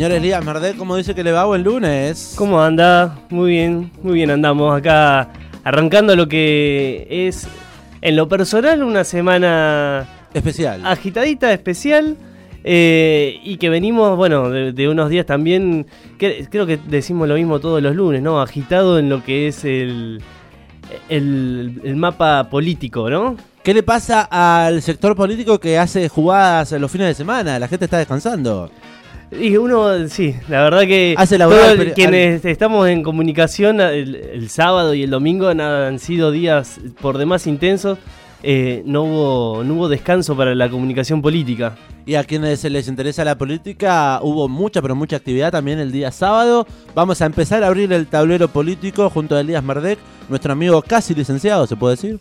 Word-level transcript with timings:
Señor 0.00 0.16
Elías 0.16 0.42
Merdé, 0.42 0.76
¿cómo 0.76 0.96
dice 0.96 1.14
que 1.14 1.22
le 1.22 1.30
va? 1.30 1.44
Buen 1.44 1.62
lunes. 1.62 2.32
¿Cómo 2.34 2.62
anda? 2.62 3.18
Muy 3.28 3.50
bien, 3.50 3.90
muy 4.02 4.14
bien 4.14 4.30
andamos 4.30 4.74
acá 4.74 5.28
arrancando 5.62 6.16
lo 6.16 6.26
que 6.26 7.06
es 7.10 7.46
en 8.00 8.16
lo 8.16 8.26
personal 8.26 8.82
una 8.82 9.04
semana 9.04 10.08
especial. 10.32 10.86
Agitadita, 10.86 11.52
especial. 11.52 12.16
Eh, 12.64 13.40
y 13.44 13.58
que 13.58 13.68
venimos, 13.68 14.16
bueno, 14.16 14.48
de, 14.48 14.88
unos 14.88 15.10
días 15.10 15.26
también, 15.26 15.86
creo 16.16 16.64
que 16.64 16.78
decimos 16.78 17.28
lo 17.28 17.34
mismo 17.34 17.60
todos 17.60 17.82
los 17.82 17.94
lunes, 17.94 18.22
¿no? 18.22 18.40
Agitado 18.40 18.98
en 18.98 19.10
lo 19.10 19.22
que 19.22 19.48
es 19.48 19.66
el, 19.66 20.22
el, 21.10 21.96
mapa 21.96 22.48
político, 22.48 23.10
¿no? 23.10 23.36
¿Qué 23.62 23.74
le 23.74 23.82
pasa 23.82 24.22
al 24.22 24.80
sector 24.80 25.14
político 25.14 25.60
que 25.60 25.76
hace 25.76 26.08
jugadas 26.08 26.72
los 26.72 26.90
fines 26.90 27.08
de 27.08 27.14
semana? 27.14 27.58
La 27.58 27.68
gente 27.68 27.84
está 27.84 27.98
descansando. 27.98 28.70
Y 29.32 29.56
uno, 29.56 30.08
sí, 30.08 30.34
la 30.48 30.64
verdad 30.64 30.80
que 30.82 31.14
Hace 31.16 31.38
quienes 31.94 32.44
estamos 32.44 32.88
en 32.88 33.02
comunicación 33.02 33.80
el, 33.80 34.48
sábado 34.48 34.92
y 34.92 35.04
el 35.04 35.10
domingo 35.10 35.48
han, 35.48 35.98
sido 36.00 36.32
días 36.32 36.80
por 37.00 37.16
demás 37.16 37.46
intensos. 37.46 37.98
Eh, 38.42 38.82
no, 38.86 39.04
hubo, 39.04 39.64
no 39.64 39.74
hubo 39.74 39.88
descanso 39.88 40.36
para 40.36 40.54
la 40.54 40.68
comunicación 40.68 41.22
política. 41.22 41.76
Y 42.06 42.16
a 42.16 42.24
quienes 42.24 42.64
les 42.64 42.88
interesa 42.88 43.22
la 43.22 43.36
política, 43.38 44.18
hubo 44.22 44.48
mucha, 44.48 44.82
pero 44.82 44.96
mucha 44.96 45.16
actividad 45.16 45.52
también 45.52 45.78
el 45.78 45.92
día 45.92 46.10
sábado. 46.10 46.66
Vamos 46.94 47.22
a 47.22 47.26
empezar 47.26 47.62
a 47.62 47.68
abrir 47.68 47.92
el 47.92 48.08
tablero 48.08 48.48
político 48.48 49.10
junto 49.10 49.36
a 49.36 49.40
Elías 49.40 49.62
Merdek, 49.62 49.98
nuestro 50.28 50.52
amigo 50.52 50.82
casi 50.82 51.14
licenciado, 51.14 51.66
¿se 51.66 51.76
puede 51.76 51.94
decir? 51.94 52.18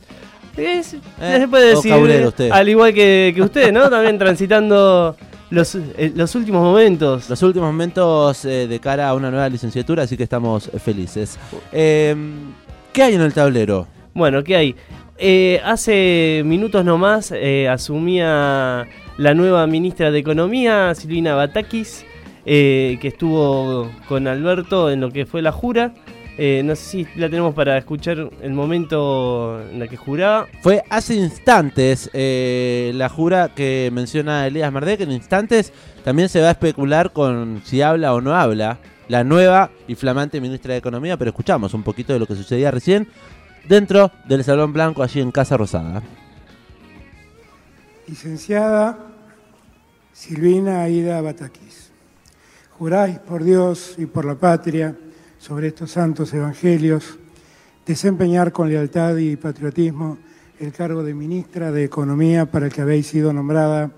¿Eh? 0.58 0.84
se 0.84 1.48
puede 1.48 1.76
decir. 1.76 2.52
Al 2.52 2.70
igual 2.70 2.94
que, 2.94 3.32
que 3.34 3.42
usted, 3.42 3.72
¿no? 3.72 3.90
También 3.90 4.20
transitando 4.20 5.16
los, 5.50 5.76
eh, 5.76 6.12
los 6.16 6.36
últimos 6.36 6.62
momentos. 6.62 7.30
Los 7.30 7.42
últimos 7.44 7.72
momentos 7.72 8.46
eh, 8.46 8.68
de 8.68 8.80
cara 8.80 9.10
a 9.10 9.14
una 9.14 9.32
nueva 9.32 9.50
licenciatura, 9.50 10.04
así 10.04 10.18
que 10.18 10.24
estamos 10.24 10.70
felices. 10.84 11.40
Em, 11.72 12.54
¿Qué 12.94 13.04
hay 13.04 13.16
en 13.16 13.22
el 13.22 13.34
tablero? 13.34 13.88
Bueno, 14.14 14.44
¿qué 14.44 14.56
hay? 14.56 14.76
Eh, 15.18 15.62
hace 15.64 16.44
minutos 16.46 16.84
nomás 16.86 17.34
asumía 17.70 18.88
la 19.18 19.34
nueva 19.34 19.68
ministra 19.68 20.12
de 20.12 20.20
Economía, 20.20 20.94
Silvina 20.96 21.36
Batakis, 21.36 22.06
que 22.46 23.00
estuvo 23.02 23.92
con 24.08 24.28
Alberto 24.28 24.90
en 24.90 25.02
lo 25.02 25.12
que 25.12 25.26
fue 25.26 25.42
la 25.42 25.52
jura. 25.52 25.94
Eh, 26.42 26.64
no 26.64 26.74
sé 26.74 26.84
si 26.86 27.08
la 27.20 27.30
tenemos 27.30 27.54
para 27.54 27.78
escuchar 27.78 28.30
el 28.42 28.54
momento 28.54 29.62
en 29.62 29.82
el 29.82 29.90
que 29.90 29.98
juraba. 29.98 30.48
Fue 30.62 30.86
hace 30.90 31.16
instantes 31.16 32.10
eh, 32.14 32.94
la 32.96 33.10
jura 33.10 33.50
que 33.54 33.90
menciona 33.92 34.48
Elías 34.48 34.72
Merdek. 34.72 35.02
En 35.02 35.12
instantes 35.12 35.74
también 36.06 36.30
se 36.30 36.40
va 36.40 36.48
a 36.48 36.52
especular 36.52 37.12
con 37.12 37.62
si 37.66 37.82
habla 37.82 38.14
o 38.14 38.22
no 38.22 38.34
habla 38.34 38.80
la 39.10 39.26
nueva 39.26 39.70
y 39.86 39.96
flamante 39.96 40.40
ministra 40.40 40.72
de 40.72 40.80
Economía. 40.80 41.18
Pero 41.18 41.32
escuchamos 41.32 41.74
un 41.74 41.84
poquito 41.84 42.14
de 42.14 42.20
lo 42.20 42.26
que 42.26 42.36
sucedía 42.36 42.72
recién 42.72 43.10
dentro 43.68 44.10
del 44.26 44.42
Salón 44.46 44.72
Blanco, 44.72 45.04
allí 45.04 45.20
en 45.20 45.34
Casa 45.34 45.58
Rosada. 45.58 46.02
Licenciada 48.08 48.98
Silvina 50.14 50.84
Aida 50.84 51.20
Batakis, 51.20 51.92
juráis 52.78 53.20
por 53.20 53.44
Dios 53.44 53.96
y 53.98 54.06
por 54.06 54.24
la 54.24 54.36
patria 54.36 54.96
sobre 55.40 55.70
estos 55.70 55.92
santos 55.92 56.34
evangelios, 56.34 57.18
desempeñar 57.86 58.52
con 58.52 58.70
lealtad 58.70 59.16
y 59.18 59.36
patriotismo 59.36 60.18
el 60.60 60.72
cargo 60.74 61.04
de 61.04 61.14
ministra 61.14 61.72
de 61.72 61.86
Economía 61.86 62.46
para 62.46 62.68
el 62.68 62.74
que 62.74 62.82
habéis 62.82 63.08
sido 63.08 63.32
nombrada, 63.32 63.90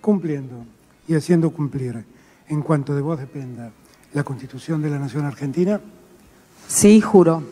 cumpliendo 0.00 0.66
y 1.06 1.14
haciendo 1.14 1.50
cumplir, 1.50 2.04
en 2.48 2.62
cuanto 2.62 2.94
de 2.94 3.00
vos 3.00 3.18
dependa, 3.18 3.70
la 4.12 4.24
Constitución 4.24 4.82
de 4.82 4.90
la 4.90 4.98
Nación 4.98 5.24
Argentina? 5.24 5.80
Sí, 6.66 7.00
juro. 7.00 7.42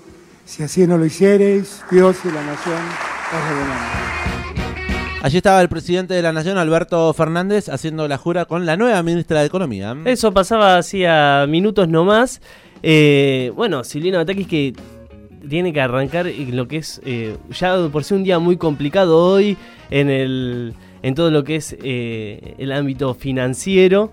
Si 0.44 0.62
así 0.62 0.86
no 0.86 0.98
lo 0.98 1.06
hiciereis, 1.06 1.82
Dios 1.90 2.16
y 2.24 2.28
la 2.28 2.44
Nación 2.44 2.76
os 2.76 3.48
revelarán. 3.48 4.06
Allí 5.22 5.38
estaba 5.38 5.60
el 5.60 5.68
presidente 5.68 6.14
de 6.14 6.22
la 6.22 6.32
Nación, 6.32 6.58
Alberto 6.58 7.12
Fernández, 7.12 7.68
haciendo 7.68 8.06
la 8.06 8.18
jura 8.18 8.44
con 8.44 8.64
la 8.66 8.76
nueva 8.76 9.02
ministra 9.02 9.40
de 9.40 9.46
Economía. 9.46 9.96
Eso 10.04 10.32
pasaba 10.32 10.76
hacía 10.78 11.46
minutos 11.48 11.88
nomás. 11.88 12.40
Eh, 12.88 13.50
bueno, 13.56 13.82
Silvina 13.82 14.18
Batakis 14.18 14.46
que 14.46 14.72
tiene 15.48 15.72
que 15.72 15.80
arrancar 15.80 16.26
lo 16.26 16.68
que 16.68 16.76
es 16.76 17.00
eh, 17.04 17.36
ya 17.50 17.88
por 17.88 18.04
ser 18.04 18.18
un 18.18 18.22
día 18.22 18.38
muy 18.38 18.56
complicado 18.56 19.18
hoy 19.18 19.56
en 19.90 20.08
el 20.08 20.72
en 21.02 21.16
todo 21.16 21.32
lo 21.32 21.42
que 21.42 21.56
es 21.56 21.76
eh, 21.82 22.54
el 22.58 22.70
ámbito 22.70 23.12
financiero. 23.14 24.12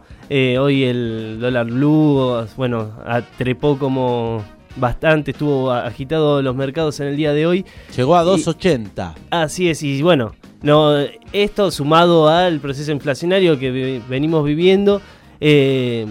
hoy 0.59 0.85
el 0.85 1.37
dólar 1.39 1.67
blue, 1.67 2.47
bueno, 2.57 2.93
trepó 3.37 3.77
como 3.77 4.43
bastante, 4.75 5.31
estuvo 5.31 5.71
agitado 5.71 6.41
los 6.41 6.55
mercados 6.55 6.99
en 6.99 7.09
el 7.09 7.15
día 7.15 7.31
de 7.31 7.45
hoy. 7.45 7.65
Llegó 7.95 8.15
a 8.15 8.23
2.80. 8.23 9.13
Así 9.29 9.69
es, 9.69 9.83
y 9.83 10.01
bueno, 10.01 10.33
no, 10.63 10.95
esto 11.31 11.69
sumado 11.69 12.27
al 12.27 12.59
proceso 12.59 12.91
inflacionario 12.91 13.59
que 13.59 14.01
venimos 14.09 14.43
viviendo. 14.43 14.99
y 15.39 16.07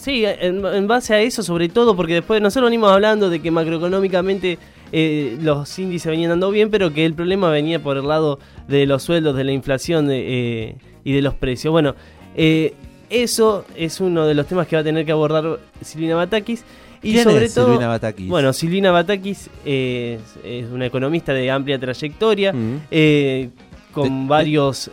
Sí, 0.00 0.24
en, 0.24 0.86
base 0.88 1.12
a 1.12 1.20
eso 1.20 1.42
sobre 1.42 1.68
todo, 1.68 1.94
porque 1.94 2.14
después 2.14 2.40
nosotros 2.40 2.70
venimos 2.70 2.90
hablando 2.90 3.28
de 3.28 3.40
que 3.40 3.50
macroeconómicamente 3.50 4.56
eh, 4.92 5.36
los 5.42 5.78
índices 5.78 6.10
venían 6.10 6.30
dando 6.30 6.50
bien, 6.50 6.70
pero 6.70 6.90
que 6.94 7.04
el 7.04 7.12
problema 7.12 7.50
venía 7.50 7.82
por 7.82 7.98
el 7.98 8.08
lado 8.08 8.38
de 8.66 8.86
los 8.86 9.02
sueldos, 9.02 9.36
de 9.36 9.44
la 9.44 9.52
inflación 9.52 10.08
eh, 10.10 10.76
y 11.04 11.12
de 11.12 11.20
los 11.20 11.34
precios. 11.34 11.70
Bueno, 11.70 11.96
eh, 12.34 12.72
eso 13.10 13.66
es 13.76 14.00
uno 14.00 14.26
de 14.26 14.32
los 14.32 14.46
temas 14.46 14.66
que 14.66 14.76
va 14.76 14.80
a 14.80 14.84
tener 14.84 15.04
que 15.04 15.12
abordar 15.12 15.58
Silvina 15.82 16.14
Batakis. 16.14 16.64
Y 17.02 17.18
sobre 17.18 17.50
todo, 17.50 17.66
Silvina 17.66 17.88
Batakis? 17.88 18.28
Bueno, 18.28 18.54
Silvina 18.54 18.90
Batakis 18.92 19.50
es, 19.66 20.20
una 20.72 20.86
economista 20.86 21.34
de 21.34 21.50
amplia 21.50 21.78
trayectoria. 21.78 22.54
Mm. 22.54 22.80
Con 23.92 24.28
varios, 24.28 24.90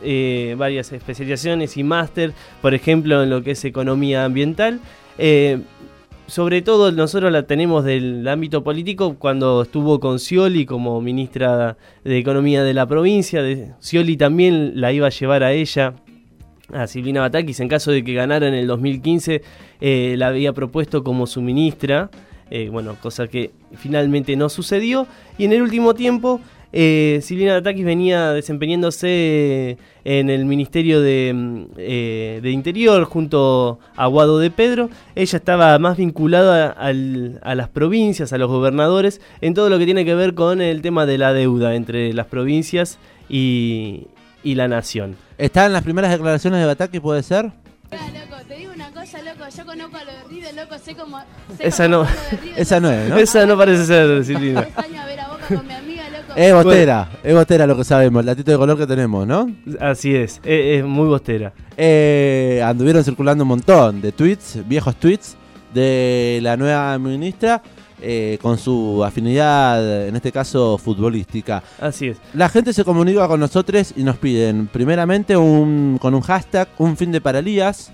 varias 0.58 0.92
especializaciones 0.92 1.78
y 1.78 1.84
máster, 1.84 2.34
por 2.62 2.74
ejemplo, 2.74 3.24
en 3.24 3.30
lo 3.30 3.44
que 3.44 3.52
es 3.52 3.66
economía 3.66 4.26
ambiental. 4.26 4.80
Eh, 5.18 5.60
sobre 6.28 6.62
todo 6.62 6.92
nosotros 6.92 7.32
la 7.32 7.44
tenemos 7.44 7.86
del 7.86 8.28
ámbito 8.28 8.62
político 8.64 9.16
cuando 9.18 9.62
estuvo 9.62 10.00
con 10.00 10.20
Scioli 10.20 10.66
como 10.66 11.00
ministra 11.00 11.78
de 12.04 12.18
Economía 12.18 12.64
de 12.64 12.74
la 12.74 12.86
provincia. 12.86 13.42
De, 13.42 13.72
Scioli 13.80 14.18
también 14.18 14.80
la 14.80 14.92
iba 14.92 15.08
a 15.08 15.10
llevar 15.10 15.44
a 15.44 15.54
ella, 15.54 15.94
a 16.74 16.86
Silvina 16.88 17.22
Batakis, 17.22 17.62
en 17.62 17.70
caso 17.70 17.92
de 17.92 18.04
que 18.04 18.14
ganara 18.14 18.48
en 18.48 18.56
el 18.56 18.68
2015, 18.68 19.42
eh, 19.80 20.16
la 20.18 20.28
había 20.28 20.52
propuesto 20.52 21.02
como 21.02 21.28
su 21.28 21.42
ministra. 21.42 22.10
Eh, 22.50 22.70
bueno, 22.70 22.96
cosa 23.02 23.28
que 23.28 23.52
finalmente 23.76 24.36
no 24.36 24.50
sucedió. 24.50 25.08
Y 25.38 25.46
en 25.46 25.54
el 25.54 25.62
último 25.62 25.94
tiempo 25.94 26.42
eh, 26.74 27.20
Silvina 27.24 27.54
Datakis 27.54 27.86
venía 27.86 28.32
desempeñándose 28.32 29.78
en 30.04 30.30
el 30.30 30.46
Ministerio 30.46 31.00
mm, 31.00 31.66
eh, 31.78 32.40
de, 32.42 32.52
Interior 32.52 33.04
junto 33.06 33.80
a 33.96 34.08
Guado 34.08 34.40
de 34.40 34.52
Pedro. 34.52 34.90
Ella 35.16 35.38
estaba 35.38 35.78
más 35.80 35.98
vinculada 35.98 36.70
a 36.70 37.56
las 37.56 37.70
provincias, 37.70 38.34
a 38.34 38.38
los 38.38 38.50
gobernadores, 38.50 39.22
en 39.42 39.54
todo 39.54 39.70
lo 39.70 39.80
que 39.80 39.86
tiene 39.86 40.06
que 40.06 40.16
ver 40.16 40.34
con 40.34 40.62
el 40.62 40.82
tema 40.82 41.06
de 41.06 41.18
la 41.18 41.34
deuda 41.34 41.76
entre 41.76 42.14
las 42.14 42.28
provincias 42.28 42.98
y, 43.30 44.08
la 44.44 44.70
nación. 44.70 45.18
¿Está 45.38 45.66
en 45.66 45.74
las 45.74 45.84
primeras 45.84 46.10
declaraciones 46.10 46.62
de 46.62 46.66
Batakis, 46.66 47.02
puede 47.02 47.22
ser? 47.22 47.52
loco, 47.92 48.42
te 48.48 48.56
digo 48.56 48.72
una 48.74 48.92
cosa, 48.92 49.22
loco, 49.22 49.44
yo 49.56 49.66
conozco 49.66 49.98
a 49.98 50.04
lo 50.06 50.12
de 50.30 50.54
loco, 50.54 50.78
sé 50.78 50.96
cómo... 50.96 51.20
esa 51.60 51.88
no, 51.88 52.08
esa 52.56 52.80
no 52.80 52.90
es, 52.90 53.10
¿no? 53.10 53.18
Esa 53.18 53.46
no 53.46 53.58
parece 53.58 53.86
ser, 53.86 54.24
Silvina. 54.24 54.68
a 54.76 55.06
ver 55.06 55.20
a 55.20 55.28
boca 55.28 55.48
con 55.48 55.68
mi 55.68 55.74
amiga, 55.74 55.87
es 56.38 56.54
bostera, 56.54 57.10
es 57.24 57.34
bostera 57.34 57.66
lo 57.66 57.76
que 57.76 57.84
sabemos, 57.84 58.20
el 58.20 58.28
latito 58.28 58.52
de 58.52 58.58
color 58.58 58.78
que 58.78 58.86
tenemos, 58.86 59.26
¿no? 59.26 59.48
Así 59.80 60.16
es, 60.16 60.40
es, 60.44 60.86
muy 60.86 61.08
bostera. 61.08 61.52
Eh, 61.76 62.62
anduvieron 62.64 63.04
circulando 63.04 63.44
un 63.44 63.48
montón 63.48 64.02
de 64.02 64.12
tweets, 64.12 64.60
viejos 64.68 64.96
tweets, 64.98 65.36
de 65.74 66.40
la 66.42 66.56
nueva 66.56 66.98
ministra. 67.00 67.62
Eh, 68.00 68.38
con 68.44 68.60
su 68.60 69.04
afinidad, 69.04 70.08
en 70.08 70.16
este 70.16 70.32
caso 70.32 70.78
futbolística. 70.78 71.64
Así 71.82 72.10
es. 72.10 72.18
La 72.36 72.48
gente 72.48 72.72
se 72.72 72.84
comunica 72.84 73.28
con 73.28 73.40
nosotros 73.40 73.92
y 73.96 74.04
nos 74.04 74.18
piden, 74.18 74.68
primeramente, 74.68 75.36
un, 75.36 75.98
con 76.00 76.14
un 76.14 76.22
hashtag, 76.22 76.68
un 76.78 76.96
fin 76.96 77.12
de 77.12 77.22
paralías, 77.22 77.92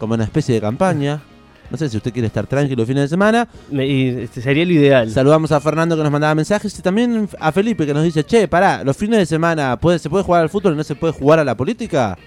como 0.00 0.14
una 0.14 0.24
especie 0.24 0.56
de 0.56 0.60
campaña. 0.60 1.22
No 1.70 1.76
sé 1.76 1.88
si 1.88 1.96
usted 1.98 2.12
quiere 2.12 2.26
estar 2.28 2.46
tranquilo 2.46 2.82
el 2.82 2.86
fin 2.88 2.96
de 2.96 3.08
semana. 3.08 3.46
y 3.70 4.08
este 4.08 4.40
sería 4.40 4.64
lo 4.64 4.72
ideal. 4.72 5.10
Saludamos 5.10 5.52
a 5.52 5.60
Fernando 5.60 5.96
que 5.96 6.02
nos 6.02 6.12
mandaba 6.12 6.34
mensajes 6.34 6.78
y 6.78 6.82
también 6.82 7.28
a 7.38 7.52
Felipe 7.52 7.84
que 7.86 7.92
nos 7.94 8.04
dice, 8.04 8.24
che, 8.24 8.48
pará, 8.48 8.82
los 8.84 8.96
fines 8.96 9.18
de 9.18 9.26
semana 9.26 9.76
¿puede, 9.78 9.98
¿se 9.98 10.08
puede 10.08 10.24
jugar 10.24 10.42
al 10.42 10.48
fútbol 10.48 10.74
y 10.74 10.76
no 10.76 10.84
se 10.84 10.94
puede 10.94 11.12
jugar 11.12 11.38
a 11.38 11.44
la 11.44 11.56
política? 11.56 12.16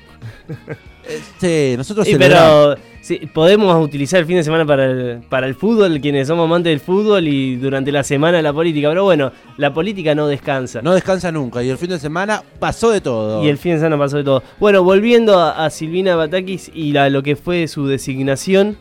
Sí, 1.39 1.73
nosotros 1.75 2.05
Sí, 2.07 2.15
pero 2.17 2.75
sí, 3.01 3.19
podemos 3.33 3.83
utilizar 3.83 4.19
el 4.19 4.25
fin 4.27 4.37
de 4.37 4.43
semana 4.43 4.65
para 4.65 4.85
el, 4.85 5.21
para 5.29 5.47
el 5.47 5.55
fútbol, 5.55 5.99
quienes 5.99 6.27
somos 6.27 6.45
amantes 6.45 6.69
del 6.71 6.79
fútbol, 6.79 7.27
y 7.27 7.55
durante 7.55 7.91
la 7.91 8.03
semana 8.03 8.39
la 8.41 8.53
política. 8.53 8.87
Pero 8.89 9.03
bueno, 9.03 9.31
la 9.57 9.73
política 9.73 10.13
no 10.13 10.27
descansa. 10.27 10.81
No 10.83 10.93
descansa 10.93 11.31
nunca 11.31 11.63
y 11.63 11.69
el 11.69 11.77
fin 11.79 11.89
de 11.89 11.99
semana 11.99 12.43
pasó 12.59 12.91
de 12.91 13.01
todo. 13.01 13.43
Y 13.43 13.49
el 13.49 13.57
fin 13.57 13.73
de 13.73 13.77
semana 13.79 13.97
pasó 13.97 14.17
de 14.17 14.23
todo. 14.23 14.43
Bueno, 14.59 14.83
volviendo 14.83 15.39
a, 15.39 15.65
a 15.65 15.69
Silvina 15.71 16.15
Batakis 16.15 16.71
y 16.73 16.91
la- 16.93 17.09
lo 17.09 17.23
que 17.23 17.35
fue 17.35 17.67
su 17.67 17.87
designación, 17.87 18.77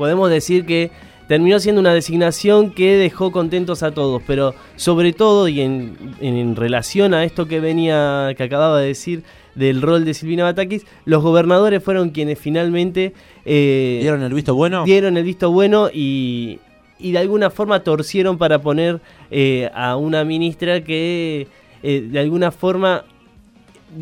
podemos 0.00 0.30
decir 0.30 0.64
que 0.64 0.90
terminó 1.28 1.60
siendo 1.60 1.78
una 1.78 1.92
designación 1.92 2.70
que 2.70 2.96
dejó 2.96 3.32
contentos 3.32 3.82
a 3.82 3.90
todos, 3.90 4.22
pero 4.26 4.54
sobre 4.76 5.12
todo 5.12 5.46
y 5.46 5.60
en, 5.60 5.94
en 6.22 6.56
relación 6.56 7.12
a 7.12 7.22
esto 7.24 7.46
que 7.46 7.60
venía, 7.60 8.32
que 8.34 8.42
acababa 8.44 8.80
de 8.80 8.86
decir 8.86 9.24
del 9.54 9.82
rol 9.82 10.06
de 10.06 10.14
Silvina 10.14 10.44
Batakis, 10.44 10.86
los 11.04 11.22
gobernadores 11.22 11.84
fueron 11.84 12.08
quienes 12.10 12.38
finalmente 12.38 13.12
eh, 13.44 13.98
¿Dieron 14.00 14.22
el 14.22 14.32
visto 14.32 14.54
bueno? 14.54 14.84
dieron 14.86 15.18
el 15.18 15.24
visto 15.24 15.50
bueno 15.50 15.90
y, 15.92 16.60
y 16.98 17.12
de 17.12 17.18
alguna 17.18 17.50
forma 17.50 17.80
torcieron 17.80 18.38
para 18.38 18.60
poner 18.60 19.02
eh, 19.30 19.68
a 19.74 19.96
una 19.96 20.24
ministra 20.24 20.82
que 20.82 21.46
eh, 21.82 22.08
de 22.10 22.20
alguna 22.20 22.52
forma, 22.52 23.04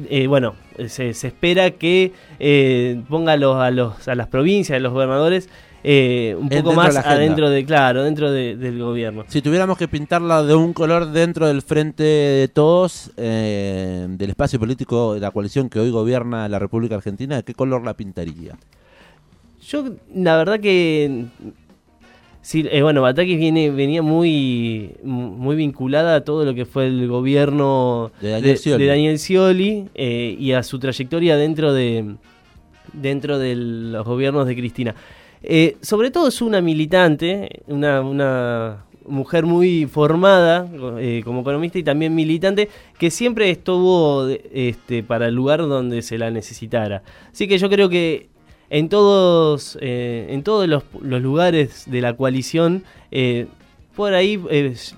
eh, 0.09 0.29
bueno, 0.29 0.55
se, 0.87 1.13
se 1.13 1.27
espera 1.27 1.73
que 1.73 2.13
eh, 2.39 3.03
ponga 3.09 3.33
a, 3.33 3.37
los, 3.37 3.57
a, 3.57 3.73
los, 3.73 4.07
a 4.07 4.15
las 4.15 4.29
provincias, 4.29 4.77
a 4.77 4.81
los 4.81 4.93
gobernadores, 4.93 5.49
eh, 5.85 6.35
un 6.39 6.47
Eh, 6.53 6.57
poco 6.59 6.71
de 6.71 6.77
más 6.77 6.97
adentro 6.97 7.49
de, 7.51 7.65
claro, 7.65 8.03
dentro 8.05 8.31
de- 8.31 8.57
del 8.57 8.79
gobierno. 8.79 9.25
Si 9.29 9.41
tuviéramos 9.43 9.79
que 9.79 9.87
pintarla 9.89 10.43
de 10.43 10.55
un 10.55 10.73
color 10.73 11.11
dentro 11.13 11.47
del 11.47 11.63
frente 11.63 12.03
de 12.03 12.49
todos, 12.49 13.11
eh, 13.17 14.07
del 14.11 14.31
espacio 14.31 14.59
político 14.59 15.15
de 15.15 15.21
la 15.21 15.31
coalición 15.31 15.69
que 15.69 15.79
hoy 15.81 15.91
gobierna 15.91 16.49
la 16.49 16.59
República 16.59 16.97
Argentina, 16.97 17.37
¿de 17.37 17.43
qué 17.45 17.55
color 17.55 17.85
la 17.85 17.95
pintaría? 17.95 18.57
Yo, 19.67 19.85
la 20.15 20.37
verdad 20.37 20.61
que. 20.61 21.27
Sí, 22.41 22.67
eh, 22.71 22.81
bueno, 22.83 23.03
Batakis 23.03 23.37
viene, 23.37 23.71
venía 23.71 24.01
muy, 24.01 24.93
muy 25.03 25.55
vinculada 25.55 26.15
a 26.17 26.21
todo 26.23 26.45
lo 26.47 26.55
que 26.55 26.65
fue 26.65 26.87
el 26.87 27.07
gobierno 27.07 28.11
De 28.23 28.31
Daniel 28.31 28.57
Scioli. 28.57 28.83
de 28.85 28.89
Daniel 28.91 29.19
Scioli, 29.19 29.85
eh, 29.95 30.35
y 30.39 30.53
a 30.53 30.63
su 30.63 30.79
trayectoria 30.79 31.37
dentro 31.37 31.75
de, 31.75 32.15
dentro 32.95 33.39
de 33.39 33.55
los 33.57 34.07
gobiernos 34.07 34.47
de 34.47 34.57
Cristina. 34.57 34.95
Eh, 35.43 35.77
sobre 35.83 36.11
todo 36.11 36.29
es 36.29 36.43
una 36.43 36.61
militante, 36.61 37.63
una, 37.67 38.85
mujer 39.09 39.47
muy 39.47 39.87
formada 39.87 40.69
eh, 40.99 41.23
como 41.25 41.41
economista 41.41 41.79
y 41.79 41.83
también 41.83 42.15
militante, 42.15 42.69
que 42.99 43.11
siempre 43.11 43.51
estuvo 43.51 44.29
este, 44.29 45.03
para 45.03 45.29
el 45.29 45.35
lugar 45.35 45.61
donde 45.61 46.03
se 46.03 46.19
la 46.19 46.31
necesitara. 46.31 47.03
Así 47.33 47.49
que 47.49 47.59
yo 47.59 47.71
creo 47.71 47.89
que 47.89 48.29
en 48.71 48.89
todos, 48.89 49.79
eh, 49.81 50.27
en 50.31 50.43
todos 50.43 50.69
los, 50.69 50.83
lugares 51.01 51.85
de 51.87 52.01
la 52.03 52.15
coalición, 52.17 52.85
eh, 53.11 53.47
por 53.97 54.15
ahí 54.15 54.41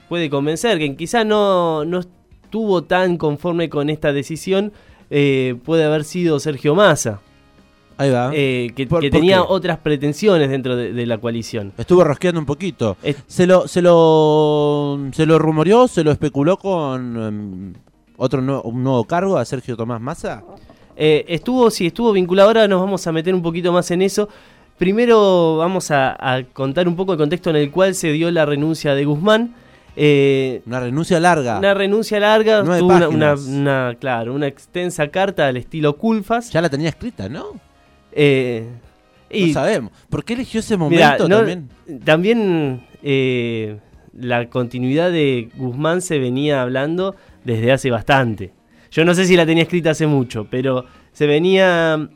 puede 0.08 0.28
convencer 0.28 0.78
que 0.78 0.96
quizá 0.96 1.24
no, 1.24 1.84
no 1.84 2.00
estuvo 2.00 2.82
tan 2.82 3.16
conforme 3.16 3.70
con 3.70 3.88
esta 3.88 4.12
decisión, 4.12 4.72
puede 5.08 5.84
haber 5.84 6.04
sido 6.04 6.38
Sergio 6.38 6.74
Massa, 6.74 7.20
Ahí 8.00 8.10
va. 8.10 8.30
eh, 8.34 8.70
que, 8.74 8.86
¿Por- 8.86 9.00
que 9.02 9.10
por 9.10 9.18
tenía 9.20 9.36
qué? 9.36 9.44
otras 9.48 9.78
pretensiones 9.78 10.48
dentro 10.48 10.74
de, 10.74 10.92
de 10.92 11.06
la 11.06 11.18
coalición. 11.18 11.72
Estuvo 11.76 12.02
rosqueando 12.02 12.40
un 12.40 12.46
poquito. 12.46 12.96
Se 13.26 13.46
lo, 13.46 13.68
se 13.68 13.82
lo, 13.82 14.98
se 15.12 15.26
lo 15.26 15.38
rumoreó, 15.38 15.86
se 15.86 16.02
lo 16.02 16.10
especuló 16.10 16.56
con 16.56 17.16
em, 17.22 17.72
otro 18.16 18.40
nue- 18.42 18.62
un 18.64 18.82
nuevo 18.82 19.04
cargo 19.04 19.36
a 19.36 19.44
Sergio 19.44 19.76
Tomás 19.76 20.00
Massa. 20.00 20.42
Eh, 20.96 21.24
estuvo, 21.28 21.70
sí, 21.70 21.86
estuvo 21.86 22.12
vinculado. 22.12 22.48
Ahora 22.48 22.66
nos 22.68 22.80
vamos 22.80 23.06
a 23.06 23.12
meter 23.12 23.34
un 23.34 23.42
poquito 23.42 23.72
más 23.72 23.90
en 23.90 24.02
eso. 24.02 24.28
Primero 24.78 25.58
vamos 25.58 25.90
a, 25.90 26.16
a 26.18 26.42
contar 26.44 26.88
un 26.88 26.96
poco 26.96 27.12
el 27.12 27.18
contexto 27.18 27.50
en 27.50 27.56
el 27.56 27.70
cual 27.70 27.94
se 27.94 28.12
dio 28.12 28.30
la 28.30 28.46
renuncia 28.46 28.94
de 28.94 29.04
Guzmán. 29.04 29.54
Eh, 29.96 30.62
Una 30.66 30.80
renuncia 30.80 31.20
larga. 31.20 31.58
una 31.58 31.74
renuncia 31.74 32.18
larga, 32.20 32.62
tuvo 32.62 32.94
una, 33.08 33.34
una- 33.34 33.94
claro, 34.00 34.32
una 34.34 34.46
extensa 34.46 35.08
carta 35.08 35.48
al 35.48 35.56
estilo 35.58 35.96
Culfas. 35.96 36.50
Ya 36.50 36.62
la 36.62 36.70
tenía 36.70 36.88
escrita, 36.88 37.28
¿no? 37.28 37.46
Eh, 38.12 38.66
y 39.30 39.46
no 39.48 39.52
sabemos. 39.54 39.92
¿Por 40.08 40.24
qué 40.24 40.34
eligió 40.34 40.60
ese 40.60 40.76
Mirá, 40.76 41.16
momento 41.18 41.28
no- 41.28 41.36
también? 41.38 41.68
también, 42.04 42.86
eh, 43.02 43.78
la 44.12 44.48
continuidad 44.50 45.10
de 45.12 45.50
Guzmán 45.56 46.02
se 46.02 46.18
venía 46.18 46.62
hablando 46.62 47.14
desde 47.44 47.72
hace 47.72 47.90
bastante. 47.90 48.52
Yo 48.90 49.04
no 49.04 49.14
sé 49.14 49.24
si 49.26 49.36
la 49.36 49.46
tenía 49.46 49.62
escrita 49.62 49.90
hace 49.90 50.06
mucho, 50.08 50.48
pero 50.50 50.84
se 51.12 51.26
venía, 51.28 52.08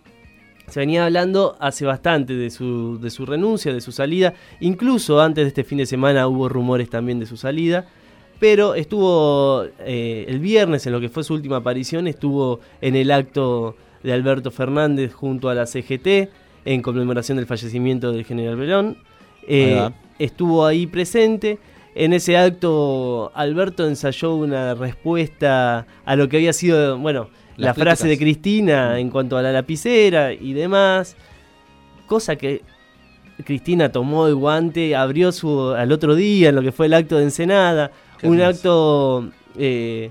se 0.67 0.81
venía 0.81 1.05
hablando 1.07 1.57
hace 1.61 1.85
bastante 1.87 2.35
de 2.35 2.51
su, 2.51 2.99
de 3.01 3.11
su 3.11 3.25
renuncia, 3.25 3.73
de 3.73 3.81
su 3.81 3.93
salida. 3.93 4.35
Incluso 4.61 5.21
antes 5.21 5.45
de 5.45 5.49
este 5.49 5.63
fin 5.63 5.79
de 5.79 5.87
semana 5.87 6.27
hubo 6.27 6.49
rumores 6.49 6.91
también 6.91 7.21
de 7.21 7.27
su 7.27 7.37
salida. 7.37 7.87
Pero 8.41 8.75
estuvo 8.75 9.65
eh, 9.79 10.25
el 10.29 10.41
viernes, 10.41 10.85
en 10.87 10.93
lo 10.93 11.01
que 11.01 11.09
fue 11.09 11.23
su 11.23 11.35
última 11.35 11.59
aparición, 11.59 12.09
estuvo 12.09 12.59
en 12.81 12.97
el 12.97 13.13
acto 13.13 13.77
de 14.05 14.13
Alberto 14.13 14.53
Fernández 14.53 15.13
junto 15.13 15.49
a 15.49 15.55
la 15.55 15.67
CGT 15.67 16.29
en 16.65 16.83
conmemoración 16.83 17.37
del 17.37 17.47
fallecimiento 17.47 18.13
del 18.13 18.25
general 18.25 18.57
Perón. 18.57 18.99
Eh, 19.49 19.91
estuvo 20.19 20.65
ahí 20.65 20.87
presente. 20.87 21.59
En 21.95 22.13
ese 22.13 22.37
acto, 22.37 23.33
Alberto 23.35 23.87
ensayó 23.87 24.35
una 24.35 24.75
respuesta 24.75 25.87
a 26.05 26.17
lo 26.17 26.29
que 26.29 26.37
había 26.37 26.53
sido, 26.53 26.99
bueno, 26.99 27.31
Las 27.57 27.77
la 27.77 27.85
frase 27.85 28.09
de. 28.09 28.19
Cristina 28.19 28.99
en 28.99 29.11
cuanto 29.11 29.39
a 29.39 29.43
la 29.43 29.53
lapicera 29.53 30.33
y 30.33 30.53
demás. 30.53 31.17
Cosa 32.07 32.37
que 32.37 32.63
Cristina 33.45 33.91
tomó 33.91 34.27
el 34.27 34.35
guante, 34.35 34.95
abrió 34.95 35.33
su 35.33 35.71
al 35.71 35.93
otro 35.93 36.15
día 36.15 36.51
en 36.51 36.57
lo 36.57 36.63
que 36.63 36.73
fue 36.73 36.87
el 36.87 36.95
acto 36.95 37.17
de 37.17 37.25
Ensenada. 37.25 37.91
Qué 38.19 38.29
un 38.29 38.41
hermoso. 38.41 38.57
acto 38.59 39.31
eh, 39.57 40.11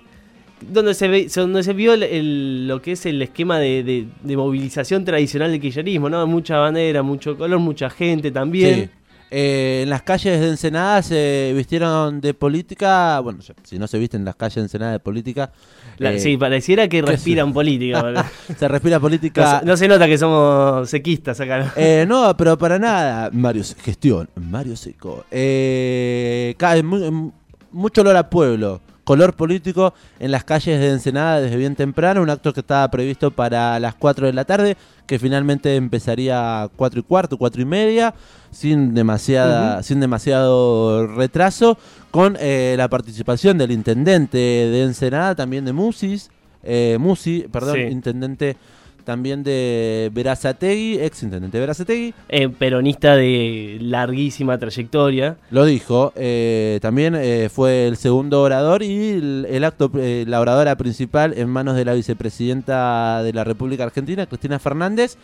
donde 0.71 0.93
se 0.93 1.07
ve, 1.07 1.27
donde 1.35 1.63
se 1.63 1.73
vio 1.73 1.93
el- 1.93 2.03
el- 2.03 2.67
lo 2.67 2.81
que 2.81 2.93
es 2.93 3.05
el 3.05 3.21
esquema 3.21 3.59
de, 3.59 3.83
de- 3.83 4.07
de 4.21 4.37
movilización 4.37 5.05
tradicional 5.05 5.51
del 5.51 5.59
kirchnerismo, 5.61 6.09
¿no? 6.09 6.25
Mucha 6.27 6.57
bandera, 6.57 7.01
mucho 7.03 7.37
color, 7.37 7.59
mucha 7.59 7.89
gente 7.89 8.31
también. 8.31 8.75
Sí. 8.85 8.89
Eh, 9.35 9.81
en 9.81 9.89
las 9.89 10.03
calles 10.03 10.39
de 10.39 10.47
Ensenada 10.49 11.01
se 11.01 11.53
vistieron 11.55 12.21
de 12.21 12.35
política. 12.35 13.19
Bueno, 13.19 13.39
si 13.63 13.79
no 13.79 13.87
se 13.87 13.97
visten 13.97 14.21
en 14.21 14.25
las 14.25 14.35
calles 14.35 14.55
de 14.55 14.61
Ensenada 14.61 14.91
de 14.91 14.99
política. 14.99 15.51
La- 15.97 16.13
eh, 16.13 16.19
sí, 16.19 16.37
pareciera 16.37 16.83
que 16.87 17.01
¿qué 17.01 17.01
respiran 17.01 17.51
política. 17.51 18.01
¿verdad? 18.03 18.25
se 18.59 18.67
respira 18.67 18.97
no, 18.97 19.01
política. 19.01 19.59
se- 19.61 19.65
no 19.65 19.75
se 19.75 19.87
nota 19.87 20.05
que 20.07 20.19
somos 20.19 20.87
sequistas 20.87 21.39
acá. 21.39 21.59
¿no? 21.63 21.71
Eh, 21.75 22.05
no, 22.07 22.37
pero 22.37 22.59
para 22.59 22.77
nada. 22.77 23.31
Mario, 23.33 23.63
Se- 23.63 23.73
gestión, 23.81 24.29
Mario 24.35 24.75
Seco. 24.75 25.25
Eh, 25.31 26.53
cae 26.57 26.83
mu- 26.83 27.11
mu- 27.11 27.31
mucho 27.71 28.01
olor 28.01 28.15
a 28.17 28.29
pueblo, 28.29 28.81
color 29.03 29.33
político 29.35 29.93
en 30.19 30.31
las 30.31 30.43
calles 30.43 30.79
de 30.79 30.89
Ensenada 30.91 31.41
desde 31.41 31.57
bien 31.57 31.75
temprano. 31.75 32.21
Un 32.21 32.29
acto 32.29 32.53
que 32.53 32.61
estaba 32.61 32.89
previsto 32.89 33.31
para 33.31 33.79
las 33.79 33.95
4 33.95 34.27
de 34.27 34.33
la 34.33 34.45
tarde, 34.45 34.77
que 35.05 35.19
finalmente 35.19 35.75
empezaría 35.75 36.63
a 36.63 36.67
4 36.69 36.99
y 36.99 37.03
cuarto, 37.03 37.37
4 37.37 37.61
y 37.61 37.65
media, 37.65 38.13
sin, 38.51 38.93
demasiada, 38.93 39.83
sin 39.83 39.99
demasiado 39.99 41.07
retraso, 41.07 41.77
con 42.11 42.37
eh, 42.39 42.75
la 42.77 42.87
participación 42.87 43.57
del 43.57 43.71
intendente 43.71 44.37
de 44.37 44.83
Ensenada, 44.83 45.35
también 45.35 45.65
de 45.65 45.73
Musis. 45.73 46.29
Eh, 46.63 46.97
Musi, 46.99 47.45
perdón, 47.51 47.75
Sí. 47.75 47.81
intendente 47.91 48.55
también 49.03 49.43
de 49.43 50.09
Verazategui, 50.13 50.99
ex 50.99 51.23
intendente 51.23 51.57
de 51.57 51.61
Verazategui, 51.61 52.13
Eh, 52.29 52.49
peronista 52.49 53.15
de 53.15 53.77
larguísima 53.81 54.57
trayectoria. 54.57 55.37
lo 55.51 55.65
dijo. 55.65 56.13
eh, 56.15 56.79
también 56.81 57.15
eh, 57.15 57.49
fue 57.53 57.87
el 57.87 57.97
segundo 57.97 58.41
orador 58.41 58.83
y 58.83 59.09
el, 59.11 59.47
el 59.49 59.63
acto, 59.63 59.91
la 59.93 60.39
oradora 60.39 60.75
principal 60.75 61.33
en 61.37 61.49
manos 61.49 61.75
de 61.75 61.85
la 61.85 61.93
vicepresidenta 61.93 63.21
de 63.23 63.33
la 63.33 63.43
República 63.43 63.83
Argentina, 63.83 64.25
Cristina 64.25 64.59
Fernández, 64.59 65.17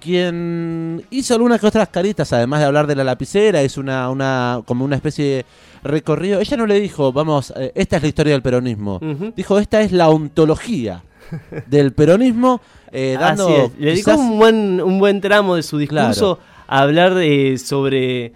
quien 0.00 1.04
hizo 1.10 1.34
algunas 1.34 1.60
que 1.60 1.66
otras 1.66 1.88
caritas, 1.88 2.32
además 2.32 2.60
de 2.60 2.66
hablar 2.66 2.86
de 2.86 2.94
la 2.94 3.04
lapicera, 3.04 3.62
hizo 3.62 3.80
una, 3.80 4.08
una, 4.10 4.62
como 4.64 4.84
una 4.84 4.96
especie 4.96 5.24
de 5.24 5.44
recorrido. 5.82 6.40
Ella 6.40 6.56
no 6.56 6.66
le 6.66 6.78
dijo, 6.80 7.12
vamos, 7.12 7.52
esta 7.74 7.96
es 7.96 8.02
la 8.02 8.08
historia 8.08 8.32
del 8.32 8.42
peronismo. 8.42 9.00
Dijo, 9.36 9.58
esta 9.58 9.80
es 9.80 9.92
la 9.92 10.08
ontología 10.08 11.02
del 11.66 11.92
peronismo, 11.92 12.60
eh, 12.92 13.16
dando 13.18 13.48
Así 13.48 13.54
es. 13.54 13.78
Le 13.78 13.86
dedicó 13.90 14.12
quizás- 14.12 14.20
un 14.20 14.38
buen, 14.38 14.80
un 14.80 14.98
buen 14.98 15.20
tramo 15.20 15.56
de 15.56 15.62
su 15.62 15.78
discurso 15.78 16.38
a 16.66 16.80
hablar 16.80 17.14
de, 17.14 17.58
sobre. 17.58 18.32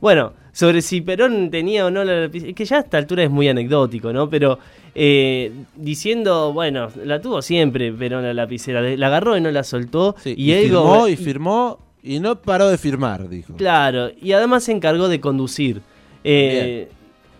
Bueno, 0.00 0.32
sobre 0.52 0.82
si 0.82 1.00
Perón 1.00 1.50
tenía 1.50 1.86
o 1.86 1.90
no 1.90 2.04
la 2.04 2.20
lapicera. 2.22 2.52
Que 2.52 2.64
ya 2.64 2.76
a 2.76 2.80
esta 2.80 2.98
altura 2.98 3.24
es 3.24 3.30
muy 3.30 3.48
anecdótico, 3.48 4.12
¿no? 4.12 4.28
Pero 4.30 4.58
eh, 4.94 5.52
diciendo, 5.76 6.52
bueno, 6.52 6.88
la 7.04 7.20
tuvo 7.20 7.42
siempre 7.42 7.92
Perón 7.92 8.24
la 8.24 8.34
lapicera. 8.34 8.80
La 8.80 9.06
agarró 9.08 9.36
y 9.36 9.40
no 9.40 9.50
la 9.50 9.64
soltó. 9.64 10.16
Sí, 10.22 10.34
y, 10.36 10.52
firmó 10.52 11.08
y 11.08 11.16
firmó 11.16 11.78
y 12.02 12.20
no 12.20 12.40
paró 12.40 12.68
de 12.68 12.78
firmar, 12.78 13.28
dijo. 13.28 13.54
Claro, 13.54 14.10
y 14.20 14.32
además 14.32 14.64
se 14.64 14.72
encargó 14.72 15.08
de 15.08 15.20
conducir. 15.20 15.82
Eh, 16.22 16.88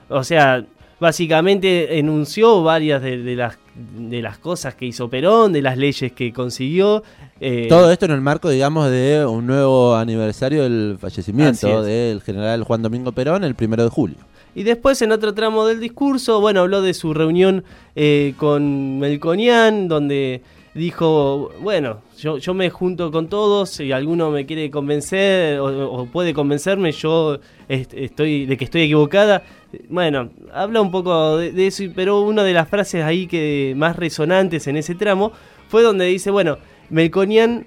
o 0.08 0.24
sea, 0.24 0.64
básicamente 0.98 1.98
enunció 1.98 2.62
varias 2.62 3.00
de, 3.00 3.36
las, 3.36 3.58
de 3.76 4.22
las 4.22 4.38
cosas 4.38 4.74
que 4.74 4.86
hizo 4.86 5.08
Perón, 5.08 5.52
de 5.52 5.62
las 5.62 5.76
leyes 5.76 6.12
que 6.12 6.32
consiguió. 6.32 7.02
Eh, 7.40 7.66
Todo 7.68 7.90
esto 7.90 8.06
en 8.06 8.12
el 8.12 8.20
marco, 8.20 8.48
digamos, 8.48 8.90
de 8.90 9.24
un 9.26 9.46
nuevo 9.46 9.94
aniversario 9.94 10.62
del 10.62 10.96
fallecimiento 10.98 11.82
del 11.82 12.22
general 12.22 12.64
Juan 12.64 12.82
Domingo 12.82 13.12
Perón, 13.12 13.44
el 13.44 13.54
primero 13.54 13.84
de 13.84 13.90
julio. 13.90 14.16
Y 14.54 14.62
después, 14.62 15.02
en 15.02 15.12
otro 15.12 15.34
tramo 15.34 15.66
del 15.66 15.80
discurso, 15.80 16.40
bueno, 16.40 16.60
habló 16.60 16.80
de 16.80 16.94
su 16.94 17.12
reunión 17.12 17.64
eh, 17.94 18.32
con 18.38 18.98
Melconian, 18.98 19.86
donde 19.86 20.40
dijo, 20.76 21.50
bueno, 21.60 22.00
yo, 22.18 22.38
yo 22.38 22.54
me 22.54 22.70
junto 22.70 23.10
con 23.10 23.28
todos, 23.28 23.70
si 23.70 23.92
alguno 23.92 24.30
me 24.30 24.46
quiere 24.46 24.70
convencer 24.70 25.58
o, 25.58 26.06
puede 26.06 26.34
convencerme, 26.34 26.92
yo 26.92 27.38
estoy 27.68 28.46
de 28.46 28.56
que 28.56 28.64
estoy 28.64 28.82
equivocada. 28.82 29.42
Bueno, 29.88 30.30
habla 30.52 30.80
un 30.80 30.90
poco 30.90 31.38
de, 31.38 31.66
eso, 31.66 31.84
pero 31.94 32.20
una 32.20 32.42
de 32.42 32.52
las 32.52 32.68
frases 32.68 33.04
ahí 33.04 33.26
que 33.26 33.74
más 33.76 33.96
resonantes 33.96 34.66
en 34.66 34.76
ese 34.76 34.94
tramo 34.94 35.32
fue 35.68 35.82
donde 35.82 36.06
dice, 36.06 36.30
bueno, 36.30 36.58
Melconian 36.90 37.66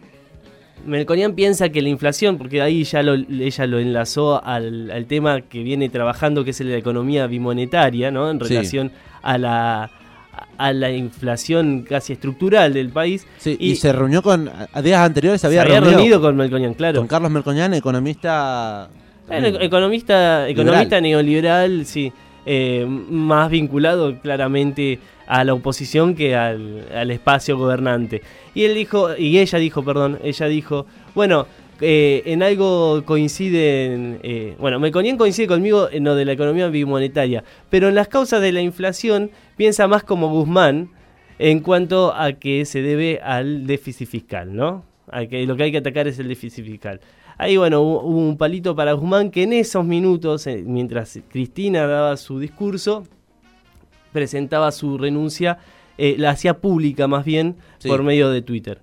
Melconian 0.86 1.34
piensa 1.34 1.70
que 1.70 1.82
la 1.82 1.90
inflación, 1.90 2.38
porque 2.38 2.62
ahí 2.62 2.84
ya 2.84 3.04
lo, 3.04 3.14
ella 3.14 3.68
lo 3.68 3.80
enlazó 3.80 4.44
al, 4.44 5.06
tema 5.08 5.42
que 5.42 5.62
viene 5.62 5.90
trabajando, 5.90 6.44
que 6.46 6.52
es 6.52 6.60
la 6.62 6.78
economía 6.78 7.28
bimonetaria, 7.28 8.12
¿no? 8.12 8.32
En 8.32 8.40
relación 8.40 8.92
a 9.22 9.38
la 9.38 9.92
a 10.58 10.74
la 10.74 10.92
inflación 10.92 11.86
casi 11.88 12.14
estructural 12.14 12.74
del 12.74 12.90
país. 12.90 13.26
Sí, 13.38 13.58
y, 13.60 13.76
se 13.76 13.92
reunió 13.92 14.22
con, 14.22 14.50
a 14.50 14.82
días 14.82 15.02
anteriores 15.02 15.44
había, 15.46 15.62
había 15.62 15.80
reunido 15.82 16.22
con 16.22 16.36
Melconian, 16.36 16.74
claro. 16.74 17.00
Con 17.00 17.08
Carlos 17.08 17.32
Melconian, 17.32 17.74
economista... 17.74 18.90
economista, 19.32 20.48
economista 20.48 21.02
neoliberal, 21.02 21.86
sí. 21.86 22.12
Eh, 22.46 22.86
más 22.88 23.52
vinculado 23.52 24.20
claramente 24.22 24.98
a 25.28 25.44
la 25.44 25.54
oposición 25.54 26.16
que 26.16 26.36
al, 26.36 27.12
espacio 27.12 27.58
gobernante. 27.58 28.24
Y 28.56 28.64
él 28.64 28.74
dijo, 28.74 29.16
y 29.16 29.38
ella 29.38 29.60
dijo, 29.60 29.84
perdón, 29.84 30.18
ella 30.24 30.48
dijo, 30.48 30.88
bueno, 31.14 31.46
eh, 31.82 32.24
en 32.26 32.42
algo 32.42 33.04
coinciden, 33.06 34.20
eh, 34.24 34.56
bueno, 34.58 34.80
Melconian 34.80 35.18
coincide 35.18 35.48
conmigo 35.48 35.90
en 35.92 36.04
lo 36.06 36.16
de 36.16 36.26
la 36.26 36.32
economía 36.32 36.68
bimonetaria, 36.70 37.44
pero 37.70 37.90
en 37.90 37.96
las 37.96 38.08
causas 38.08 38.42
de 38.42 38.52
la 38.52 38.62
inflación 38.62 39.30
piensa 39.56 39.88
más 39.88 40.04
como 40.04 40.30
Guzmán 40.30 40.90
en 41.38 41.60
cuanto 41.60 42.14
a 42.16 42.34
que 42.34 42.66
se 42.66 42.82
debe 42.82 43.20
al 43.24 43.68
déficit 43.68 44.10
fiscal, 44.10 44.56
¿no? 44.56 44.84
A 45.12 45.26
que 45.26 45.46
lo 45.46 45.56
que 45.56 45.64
hay 45.64 45.72
que 45.72 45.78
atacar 45.78 46.08
es 46.08 46.18
el 46.18 46.28
déficit 46.28 46.66
fiscal. 46.66 47.00
Ahí, 47.40 47.58
bueno, 47.58 47.82
hubo 47.82 48.20
un 48.20 48.38
palito 48.38 48.76
para 48.76 48.94
Guzmán 48.94 49.32
que 49.32 49.44
en 49.44 49.54
esos 49.54 49.84
minutos, 49.86 50.46
eh, 50.46 50.64
mientras 50.64 51.18
Cristina 51.30 51.88
daba 51.88 52.16
su 52.18 52.38
discurso, 52.38 53.06
presentaba 54.14 54.72
su 54.72 55.00
renuncia, 55.00 55.58
la 55.98 56.30
hacía 56.30 56.60
pública 56.60 57.08
más 57.08 57.26
bien 57.26 57.58
por 57.86 58.04
medio 58.04 58.30
de 58.30 58.42
Twitter. 58.42 58.82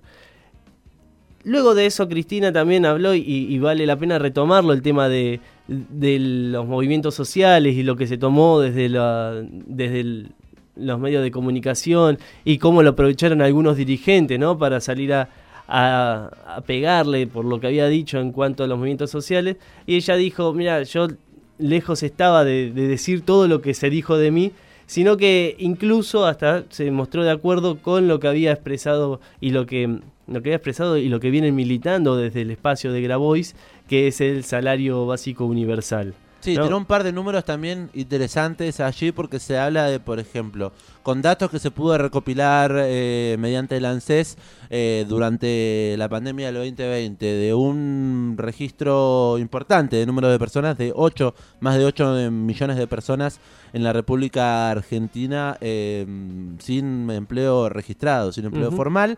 Luego 1.47 1.75
de 1.75 1.85
eso, 1.85 2.09
Cristina 2.09 2.51
también 2.51 2.85
habló, 2.85 3.15
y, 3.15 3.57
vale 3.59 3.85
la 3.85 3.95
pena 3.95 4.19
retomarlo, 4.19 4.73
el 4.73 4.81
tema 4.81 5.07
de, 5.07 5.39
los 5.67 6.67
movimientos 6.67 7.15
sociales 7.15 7.73
y 7.73 7.83
lo 7.83 7.95
que 7.95 8.05
se 8.05 8.17
tomó 8.17 8.59
desde, 8.59 8.89
la, 8.89 9.41
desde 9.49 10.25
los 10.75 10.99
medios 10.99 11.23
de 11.23 11.31
comunicación 11.31 12.19
y 12.43 12.57
cómo 12.57 12.83
lo 12.83 12.89
aprovecharon 12.89 13.41
algunos 13.41 13.77
dirigentes 13.77 14.37
¿no? 14.37 14.57
para 14.57 14.81
salir 14.81 15.13
a, 15.13 15.29
pegarle 16.65 17.27
por 17.27 17.45
lo 17.45 17.59
que 17.59 17.67
había 17.67 17.87
dicho 17.87 18.19
en 18.19 18.31
cuanto 18.31 18.63
a 18.63 18.67
los 18.67 18.77
movimientos 18.77 19.11
sociales. 19.11 19.57
Y 19.85 19.95
ella 19.95 20.15
dijo, 20.15 20.53
mira, 20.53 20.83
yo 20.83 21.07
lejos 21.57 22.03
estaba 22.03 22.43
de, 22.43 22.71
de 22.71 22.87
decir 22.87 23.21
todo 23.21 23.47
lo 23.47 23.61
que 23.61 23.73
se 23.73 23.89
dijo 23.89 24.17
de 24.17 24.31
mí, 24.31 24.51
sino 24.85 25.17
que 25.17 25.55
incluso 25.59 26.25
hasta 26.25 26.63
se 26.69 26.89
mostró 26.91 27.23
de 27.23 27.31
acuerdo 27.31 27.79
con 27.79 28.07
lo 28.07 28.19
que 28.19 28.27
había 28.27 28.53
expresado 28.53 29.19
y 29.41 29.49
lo 29.51 29.65
que 29.65 29.99
lo 30.27 30.41
que 30.41 30.49
había 30.49 30.57
expresado 30.57 30.97
y 30.97 31.09
lo 31.09 31.19
que 31.19 31.31
vienen 31.31 31.55
militando 31.55 32.17
desde 32.17 32.41
el 32.41 32.51
espacio 32.51 32.91
de 32.91 33.01
Grabois, 33.01 33.55
que 33.87 34.07
es 34.07 34.21
el 34.21 34.43
salario 34.43 35.05
básico 35.05 35.45
universal. 35.45 36.13
Sí, 36.47 36.53
tiene 36.53 36.75
un 36.75 36.85
par 36.85 37.03
de 37.03 37.11
números 37.11 37.43
también 37.43 37.89
interesantes 37.93 38.79
allí 38.79 39.11
porque 39.11 39.37
se 39.37 39.57
habla 39.57 39.87
de, 39.87 39.99
por 39.99 40.17
ejemplo, 40.17 40.71
con 41.03 41.21
datos 41.21 41.51
que 41.51 41.59
se 41.59 41.71
pudo 41.71 41.97
recopilar 41.97 42.73
eh, 42.77 43.35
mediante 43.37 43.75
el 43.75 43.83
ANSES 43.83 44.37
eh, 44.69 45.05
durante 45.09 45.95
la 45.97 46.07
pandemia 46.07 46.45
del 46.45 46.55
2020, 46.55 47.25
de 47.25 47.53
un 47.53 48.35
registro 48.37 49.37
importante 49.39 49.97
de 49.97 50.05
número 50.05 50.29
de 50.29 50.39
personas, 50.39 50.77
de 50.77 50.93
8, 50.95 51.35
más 51.59 51.77
de 51.77 51.83
8 51.83 52.31
millones 52.31 52.77
de 52.77 52.87
personas 52.87 53.41
en 53.73 53.83
la 53.83 53.91
República 53.91 54.69
Argentina 54.69 55.57
eh, 55.59 56.05
sin 56.59 57.09
empleo 57.09 57.67
registrado, 57.67 58.31
sin 58.31 58.45
empleo 58.45 58.71
formal. 58.71 59.17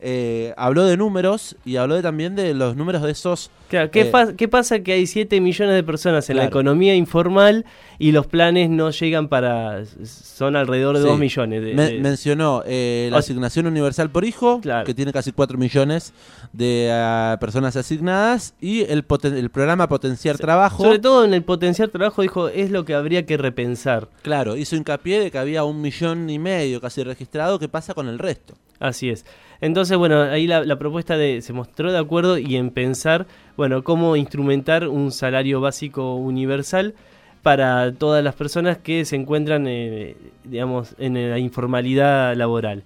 Eh, 0.00 0.52
habló 0.56 0.84
de 0.84 0.96
números 0.96 1.56
y 1.64 1.76
habló 1.76 2.00
también 2.02 2.36
de 2.36 2.52
los 2.52 2.76
números 2.76 3.02
de 3.02 3.10
esos... 3.10 3.50
Claro, 3.68 3.90
¿qué, 3.90 4.02
eh, 4.02 4.48
pasa 4.48 4.80
que 4.80 4.92
hay 4.92 5.06
7 5.06 5.40
millones 5.40 5.74
de 5.74 5.82
personas 5.82 6.28
en 6.28 6.36
la 6.36 6.44
economía 6.44 6.94
informal 6.94 7.64
y 7.98 8.12
los 8.12 8.26
planes 8.26 8.68
no 8.68 8.90
llegan 8.90 9.28
para... 9.28 9.84
son 10.04 10.56
alrededor 10.56 10.98
de 10.98 11.04
2 11.04 11.18
millones? 11.18 11.62
De, 11.62 11.98
mencionó 12.00 12.62
eh, 12.66 13.08
la 13.10 13.18
asignación 13.18 13.66
universal 13.66 14.10
por 14.10 14.24
hijo, 14.24 14.60
que 14.84 14.92
tiene 14.94 15.12
casi 15.12 15.32
4 15.32 15.56
millones 15.56 16.12
de 16.52 16.90
ah, 16.92 17.38
personas 17.40 17.74
asignadas, 17.76 18.54
y 18.60 18.82
el, 18.82 19.04
el 19.22 19.50
programa 19.50 19.88
Potenciar 19.88 20.36
Trabajo. 20.36 20.84
Sobre 20.84 20.98
todo 20.98 21.24
en 21.24 21.32
el 21.32 21.42
Potenciar 21.42 21.88
Trabajo 21.88 22.20
dijo, 22.20 22.48
es 22.48 22.70
lo 22.70 22.84
que 22.84 22.94
habría 22.94 23.24
que 23.24 23.38
repensar. 23.38 24.08
Claro, 24.22 24.56
hizo 24.56 24.76
hincapié 24.76 25.18
de 25.18 25.30
que 25.30 25.38
había 25.38 25.64
un 25.64 25.80
millón 25.80 26.28
y 26.28 26.38
medio 26.38 26.80
casi 26.80 27.02
registrado, 27.02 27.58
¿qué 27.58 27.68
pasa 27.68 27.94
con 27.94 28.08
el 28.08 28.18
resto? 28.18 28.54
Así 28.78 29.08
es. 29.08 29.24
Entonces, 29.60 29.96
bueno, 29.96 30.22
ahí 30.22 30.46
la, 30.46 30.76
propuesta 30.76 31.16
de, 31.16 31.40
se 31.42 31.52
mostró 31.52 31.92
de 31.92 31.98
acuerdo 31.98 32.38
y 32.38 32.56
en 32.56 32.70
pensar, 32.70 33.26
bueno, 33.56 33.84
cómo 33.84 34.16
instrumentar 34.16 34.88
un 34.88 35.12
salario 35.12 35.60
básico 35.60 36.16
universal 36.16 36.94
para 37.42 37.92
todas 37.92 38.24
las 38.24 38.34
personas 38.34 38.78
que 38.78 39.04
se 39.04 39.16
encuentran, 39.16 39.66
eh, 39.68 40.16
digamos, 40.44 40.94
en 40.98 41.30
la 41.30 41.38
informalidad 41.38 42.34
laboral. 42.36 42.82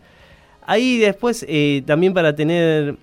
Ahí 0.67 0.99
después, 0.99 1.47
eh, 1.49 1.83
también 1.87 2.13
para 2.13 2.35
tener 2.35 2.97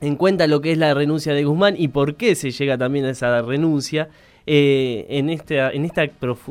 en 0.00 0.16
cuenta 0.16 0.46
lo 0.46 0.60
que 0.60 0.72
es 0.72 0.78
la 0.78 0.94
renuncia 0.94 1.32
de 1.32 1.44
Guzmán 1.44 1.74
y 1.78 1.88
por 1.88 2.16
qué 2.16 2.34
se 2.34 2.50
llega 2.50 2.76
también 2.76 3.06
a 3.06 3.10
esa 3.10 3.40
renuncia, 3.42 4.08
eh, 4.48 5.06
en, 5.08 5.28
esta, 5.28 5.70
en, 5.70 5.84
esta 5.84 6.08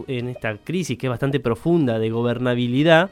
en 0.07 0.27
esta 0.27 0.57
crisis 0.57 0.97
que 0.97 1.07
es 1.07 1.09
bastante 1.09 1.39
profunda 1.39 1.97
de 1.97 2.09
gobernabilidad, 2.09 3.09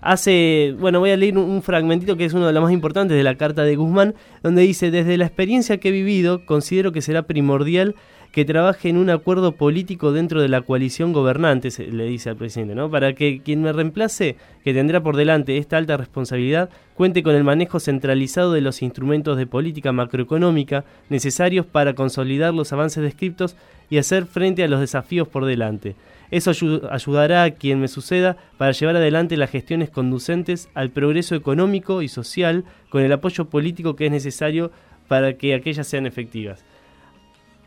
hace, 0.00 0.74
bueno, 0.78 1.00
voy 1.00 1.10
a 1.10 1.16
leer 1.16 1.36
un, 1.38 1.62
fragmentito 1.62 2.16
que 2.16 2.24
es 2.24 2.32
uno 2.32 2.46
de 2.46 2.52
los 2.52 2.62
más 2.62 2.72
importantes 2.72 3.16
de 3.16 3.22
la 3.22 3.36
carta 3.36 3.62
de 3.62 3.76
Guzmán, 3.76 4.14
donde 4.42 4.62
dice, 4.62 4.90
desde 4.90 5.16
la 5.16 5.26
experiencia 5.26 5.78
que 5.78 5.88
he 5.88 5.92
vivido, 5.92 6.44
considero 6.46 6.92
que 6.92 7.02
será 7.02 7.22
primordial 7.22 7.94
que 8.32 8.44
trabaje 8.44 8.88
en 8.88 8.96
un 8.96 9.10
acuerdo 9.10 9.52
político 9.52 10.12
dentro 10.12 10.40
de 10.40 10.48
la 10.48 10.60
coalición 10.60 11.12
gobernante, 11.12 11.68
le 11.90 12.04
dice 12.04 12.30
al 12.30 12.36
presidente, 12.36 12.74
¿no? 12.74 12.90
Para 12.90 13.12
que 13.12 13.40
quien 13.42 13.62
me 13.62 13.72
reemplace, 13.72 14.36
que 14.62 14.72
tendrá 14.72 15.02
por 15.02 15.16
delante 15.16 15.58
esta 15.58 15.76
alta 15.76 15.96
responsabilidad, 15.96 16.70
cuente 16.94 17.22
con 17.22 17.34
el 17.34 17.42
manejo 17.42 17.80
centralizado 17.80 18.52
de 18.52 18.60
los 18.60 18.82
instrumentos 18.82 19.36
de 19.36 19.46
política 19.46 19.90
macroeconómica 19.90 20.84
necesarios 21.08 21.66
para 21.66 21.94
consolidar 21.94 22.54
los 22.54 22.72
avances 22.72 23.02
descriptos 23.02 23.56
y 23.88 23.98
hacer 23.98 24.26
frente 24.26 24.62
a 24.62 24.68
los 24.68 24.78
desafíos 24.78 25.26
por 25.26 25.44
delante. 25.44 25.96
Eso 26.30 26.52
ayudará 26.90 27.42
a 27.42 27.50
quien 27.50 27.80
me 27.80 27.88
suceda 27.88 28.36
para 28.56 28.70
llevar 28.70 28.94
adelante 28.94 29.36
las 29.36 29.50
gestiones 29.50 29.90
conducentes 29.90 30.68
al 30.74 30.90
progreso 30.90 31.34
económico 31.34 32.02
y 32.02 32.08
social 32.08 32.64
con 32.88 33.02
el 33.02 33.12
apoyo 33.12 33.46
político 33.46 33.96
que 33.96 34.06
es 34.06 34.12
necesario 34.12 34.70
para 35.08 35.32
que 35.32 35.54
aquellas 35.54 35.88
sean 35.88 36.06
efectivas. 36.06 36.64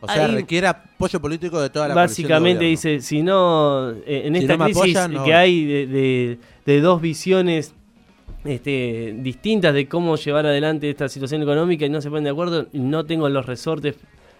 O 0.03 0.07
sea, 0.07 0.27
requiere 0.27 0.67
apoyo 0.67 1.22
político 1.22 1.62
de 1.62 1.69
toda 1.69 1.88
la 1.88 1.95
Básicamente 1.95 2.65
dice, 2.65 3.00
si 3.00 3.24
no, 3.24 3.91
eh, 3.91 4.24
en 4.25 4.36
esta 4.36 4.57
crisis 4.57 4.98
que 5.24 5.33
hay 5.33 5.65
de, 6.65 6.81
dos 6.81 7.01
visiones 7.01 7.74
este, 8.43 9.15
distintas 9.19 9.74
de 9.74 9.88
cómo 9.88 10.17
llevar 10.17 10.45
adelante 10.45 10.89
esta 10.89 11.07
situación 11.07 11.41
económica 11.41 11.86
y 11.86 11.89
no 11.89 12.01
se 12.01 12.10
ponen 12.10 12.25
de 12.25 12.31
acuerdo, 12.31 12.67
no 12.74 13.05
tengo 13.05 13.29
los 13.29 13.45
resortes 13.45 13.95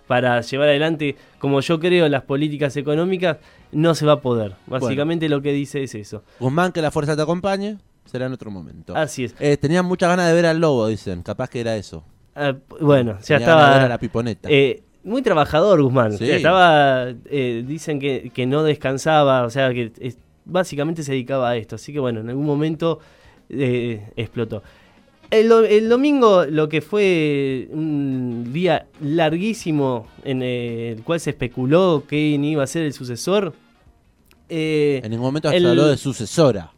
para 0.06 0.42
llevar 0.42 0.68
adelante, 0.68 1.16
como 1.40 1.62
yo 1.62 1.80
creo, 1.80 2.10
las 2.10 2.24
políticas 2.24 2.76
económicas, 2.76 3.38
no 3.72 3.96
se 3.96 4.06
va 4.06 4.14
a 4.14 4.20
poder. 4.20 4.56
Básicamente 4.68 5.30
lo 5.30 5.42
que 5.42 5.54
dice 5.54 5.82
es 5.84 5.96
eso. 5.96 6.24
Guzmán, 6.42 6.74
que 6.74 6.82
la 6.82 6.92
fuerza 6.92 7.16
te 7.16 7.22
acompañe, 7.22 7.78
será 8.04 8.26
en 8.26 8.34
otro 8.34 8.52
momento. 8.52 8.94
Así 8.98 9.24
es. 9.24 9.36
Eh, 9.40 9.56
tenían 9.56 9.86
muchas 9.86 10.10
ganas 10.10 10.28
de 10.28 10.34
ver 10.34 10.46
al 10.46 10.60
lobo, 10.60 10.88
dicen. 10.88 11.24
Capaz 11.24 11.50
que 11.50 11.62
era 11.62 11.78
eso. 11.78 12.04
Ah, 12.36 12.54
bueno, 12.82 13.18
ya 13.22 13.38
estaba. 13.38 13.88
la 13.88 13.98
piponeta. 13.98 14.50
Eh, 14.52 14.84
muy 15.04 15.22
trabajador, 15.22 15.82
Guzmán. 15.82 16.14
estaba. 16.20 17.10
Eh, 17.26 17.64
dicen 17.68 18.00
que, 18.00 18.46
no 18.48 18.64
descansaba, 18.64 19.44
o 19.44 19.50
sea, 19.50 19.74
que 19.74 19.92
básicamente 20.46 21.04
se 21.04 21.12
dedicaba 21.12 21.50
a 21.52 21.58
esto. 21.58 21.76
Así 21.76 21.92
que 21.94 22.00
bueno, 22.00 22.22
en 22.22 22.30
algún 22.30 22.46
momento 22.46 23.00
explotó. 23.50 24.64
El, 25.30 25.90
domingo, 25.90 26.46
lo 26.46 26.70
que 26.70 26.82
fue 26.82 27.68
un 27.72 28.52
día 28.54 28.86
larguísimo 29.02 30.08
en 30.24 30.44
el 30.44 31.02
cual 31.04 31.20
se 31.20 31.32
especuló 31.32 32.04
quién 32.08 32.44
iba 32.46 32.64
a 32.64 32.68
ser 32.68 32.84
el 32.84 32.94
sucesor, 32.94 33.54
Eh, 34.50 35.02
en 35.04 35.10
ningún 35.10 35.26
momento 35.28 35.50
se 35.50 35.58
el- 35.58 35.66
habló 35.66 35.88
de 35.88 35.98
sucesora. 35.98 36.72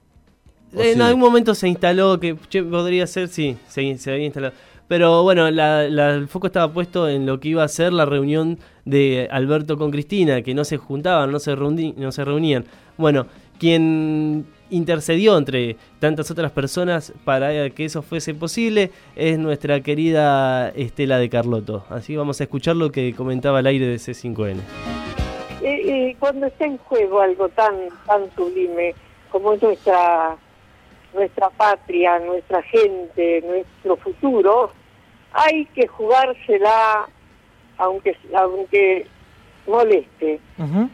¿O 0.74 0.82
en 0.82 0.96
sí? 0.96 1.02
algún 1.02 1.20
momento 1.20 1.54
se 1.56 1.68
instaló 1.68 2.18
que 2.20 2.38
che, 2.50 2.64
podría 2.64 3.08
ser, 3.08 3.28
sí, 3.28 3.58
se, 3.68 3.98
se 3.98 4.12
había 4.12 4.26
instalado. 4.26 4.54
Pero 4.88 5.24
bueno, 5.24 5.50
la- 5.50 5.88
la- 5.90 6.12
el 6.14 6.28
foco 6.28 6.48
estaba 6.48 6.72
puesto 6.72 7.10
en 7.10 7.26
lo 7.26 7.40
que 7.40 7.50
iba 7.50 7.64
a 7.64 7.68
ser 7.68 7.92
la 7.92 8.06
reunión 8.06 8.60
de 8.86 9.28
Alberto 9.32 9.78
con 9.78 9.90
Cristina, 9.92 10.42
que 10.44 10.54
no 10.54 10.64
se 10.64 10.78
juntaban, 10.78 11.32
no 11.32 11.40
se, 11.40 11.56
no 11.56 12.12
se 12.12 12.24
reunían. 12.26 12.66
Bueno, 12.98 13.26
quien 13.60 14.46
intercedió 14.70 15.38
entre 15.38 15.78
tantas 16.00 16.30
otras 16.32 16.52
personas 16.52 17.14
para 17.24 17.70
que 17.70 17.86
eso 17.86 18.02
fuese 18.02 18.34
posible 18.34 18.92
es 19.16 19.38
nuestra 19.40 19.82
querida 19.82 20.70
Estela 20.70 21.18
de 21.18 21.30
Carlotto. 21.30 21.86
Así 21.90 22.16
vamos 22.16 22.40
a 22.42 22.44
escuchar 22.44 22.76
lo 22.76 22.92
que 22.92 23.14
comentaba 23.16 23.60
al 23.60 23.68
aire 23.68 23.88
de 23.88 23.96
C5N. 23.98 24.58
Eh, 25.62 25.82
eh, 26.10 26.16
cuando 26.20 26.46
está 26.48 26.66
en 26.66 26.78
juego 26.78 27.22
algo 27.22 27.50
tan 27.50 27.74
tan 28.06 28.22
sublime 28.36 28.94
como 29.32 29.54
es 29.54 29.62
nuestra 29.64 30.36
nuestra 31.16 31.50
patria, 31.50 32.20
nuestra 32.20 32.62
gente, 32.64 33.42
nuestro 33.42 33.96
futuro, 33.98 34.72
hay 35.32 35.66
que 35.68 35.88
jugársela 35.88 37.08
aunque 37.78 38.16
aunque 38.34 39.08
moleste. 39.66 40.40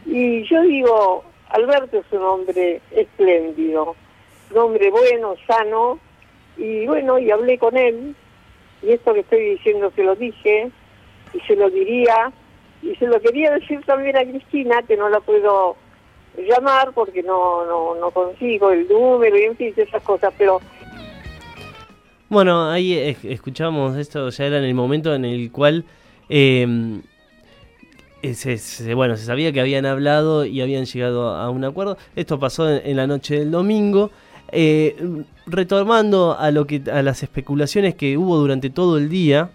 Y 0.06 0.44
yo 0.44 0.62
digo, 0.62 1.24
Alberto 1.50 1.98
es 1.98 2.12
un 2.12 2.22
hombre 2.22 2.80
espléndido, 2.92 3.94
un 4.50 4.58
hombre 4.58 4.90
bueno, 4.90 5.34
sano, 5.46 5.98
y 6.56 6.86
bueno, 6.86 7.18
y 7.18 7.30
hablé 7.30 7.58
con 7.58 7.76
él, 7.76 8.14
y 8.82 8.92
esto 8.92 9.14
que 9.14 9.20
estoy 9.20 9.50
diciendo 9.50 9.92
se 9.94 10.02
lo 10.02 10.16
dije, 10.16 10.70
y 11.34 11.40
se 11.40 11.56
lo 11.56 11.70
diría, 11.70 12.32
y 12.82 12.94
se 12.96 13.06
lo 13.06 13.20
quería 13.20 13.52
decir 13.52 13.84
también 13.84 14.16
a 14.16 14.24
Cristina, 14.24 14.82
que 14.82 14.96
no 14.96 15.08
la 15.08 15.20
puedo 15.20 15.76
llamar 16.38 16.92
porque 16.94 17.22
no, 17.22 17.64
no, 17.66 17.94
no 17.94 18.10
consigo 18.10 18.70
el 18.70 18.88
número 18.88 19.36
y 19.38 19.42
en 19.42 19.56
fin, 19.56 19.72
esas 19.76 20.02
cosas, 20.02 20.32
pero 20.38 20.60
Bueno, 22.28 22.70
ahí 22.70 22.94
escuchamos 23.24 23.96
esto, 23.96 24.28
ya 24.30 24.46
era 24.46 24.58
en 24.58 24.64
el 24.64 24.74
momento 24.74 25.14
en 25.14 25.24
el 25.24 25.50
cual, 25.52 25.84
eh, 26.30 27.00
eh, 28.22 28.34
se, 28.34 28.56
se- 28.58 28.94
bueno, 28.94 29.16
se 29.16 29.24
sabía 29.24 29.52
que 29.52 29.60
habían 29.60 29.84
hablado 29.84 30.44
y 30.46 30.60
habían 30.62 30.86
llegado 30.86 31.28
a 31.30 31.50
un 31.50 31.64
acuerdo. 31.64 31.98
Esto 32.16 32.38
pasó 32.38 32.70
en, 32.70 32.80
en 32.86 32.96
la 32.96 33.06
noche 33.06 33.38
del 33.40 33.50
domingo. 33.50 34.10
Eh, 34.54 34.96
retomando 35.46 36.36
a 36.38 36.50
lo 36.50 36.66
que 36.66 36.82
a 36.92 37.02
las 37.02 37.22
especulaciones 37.22 37.94
que 37.94 38.16
hubo 38.18 38.36
durante 38.36 38.68
todo 38.70 38.98
el 38.98 39.08
día, 39.08 39.50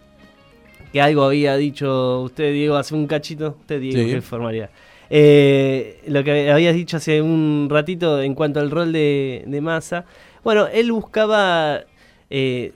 que 0.91 0.99
algo 1.01 1.23
había 1.23 1.55
dicho 1.55 2.21
usted, 2.21 2.51
Diego, 2.51 2.75
hace 2.75 2.95
un 2.95 3.05
cachito, 3.07 3.55
usted, 3.59 3.79
Diego, 3.79 3.97
Sí. 4.07 4.15
qué 4.15 4.21
formalidad. 4.21 4.69
Eh, 5.09 6.01
lo 6.07 6.23
que 6.23 6.51
habías 6.51 6.75
dicho 6.75 6.97
hace 6.97 7.21
un 7.21 7.67
ratito 7.69 8.21
en 8.21 8.35
cuanto 8.35 8.59
al 8.59 8.71
rol 8.71 8.91
de, 8.91 9.43
de 9.47 9.61
Massa. 9.61 10.05
Bueno, 10.43 10.67
él 10.67 10.91
buscaba, 10.91 11.81
eh, 12.29 12.73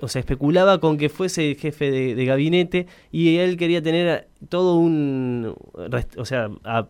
o 0.00 0.08
sea, 0.08 0.20
especulaba 0.20 0.78
con 0.78 0.98
que 0.98 1.08
fuese 1.08 1.54
jefe 1.54 1.90
de, 1.90 2.24
gabinete 2.24 2.86
y 3.12 3.36
él 3.36 3.56
quería 3.56 3.82
tener 3.82 4.28
todo 4.48 4.76
un, 4.76 5.54
o 6.16 6.24
sea, 6.24 6.50
a- 6.64 6.88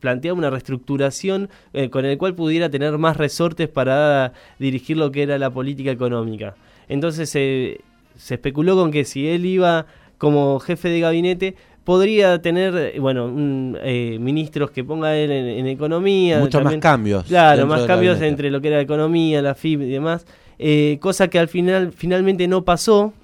planteaba 0.00 0.36
una 0.38 0.50
reestructuración 0.50 1.48
eh, 1.72 1.88
con 1.88 2.04
el 2.04 2.18
cual 2.18 2.34
pudiera 2.34 2.68
tener 2.68 2.98
más 2.98 3.16
resortes 3.16 3.68
para 3.68 4.32
dirigir 4.58 4.96
lo 4.98 5.10
que 5.10 5.22
era 5.22 5.38
la 5.38 5.50
política 5.50 5.90
económica. 5.90 6.54
Entonces 6.88 7.34
eh, 7.36 7.80
se 8.16 8.34
especuló 8.34 8.76
con 8.76 8.90
que 8.90 9.04
si 9.04 9.28
él 9.28 9.46
iba 9.46 9.86
como 10.18 10.58
jefe 10.60 10.88
de 10.88 11.00
gabinete 11.00 11.54
podría 11.88 12.42
tener, 12.42 12.74
eh, 12.76 13.00
bueno, 13.00 13.24
un, 13.24 13.78
eh, 13.82 14.18
ministros 14.20 14.70
que 14.70 14.84
ponga 14.84 15.16
él 15.16 15.30
en, 15.30 15.46
en 15.46 15.66
economía. 15.68 16.38
Muchos 16.38 16.62
más 16.62 16.76
cambios. 16.76 17.24
Claro, 17.24 17.66
más 17.66 17.84
cambios 17.86 18.20
entre 18.20 18.50
lo 18.50 18.60
que 18.60 18.68
era 18.68 18.78
economía, 18.82 19.40
la 19.40 19.54
FIB 19.54 19.80
y 19.84 19.90
demás. 19.92 20.26
eh, 20.58 20.98
cosa 21.00 21.28
que 21.28 21.38
al 21.38 21.48
final 21.48 21.92
finalmente 21.92 22.46
no 22.46 22.62
pasó. 22.62 23.14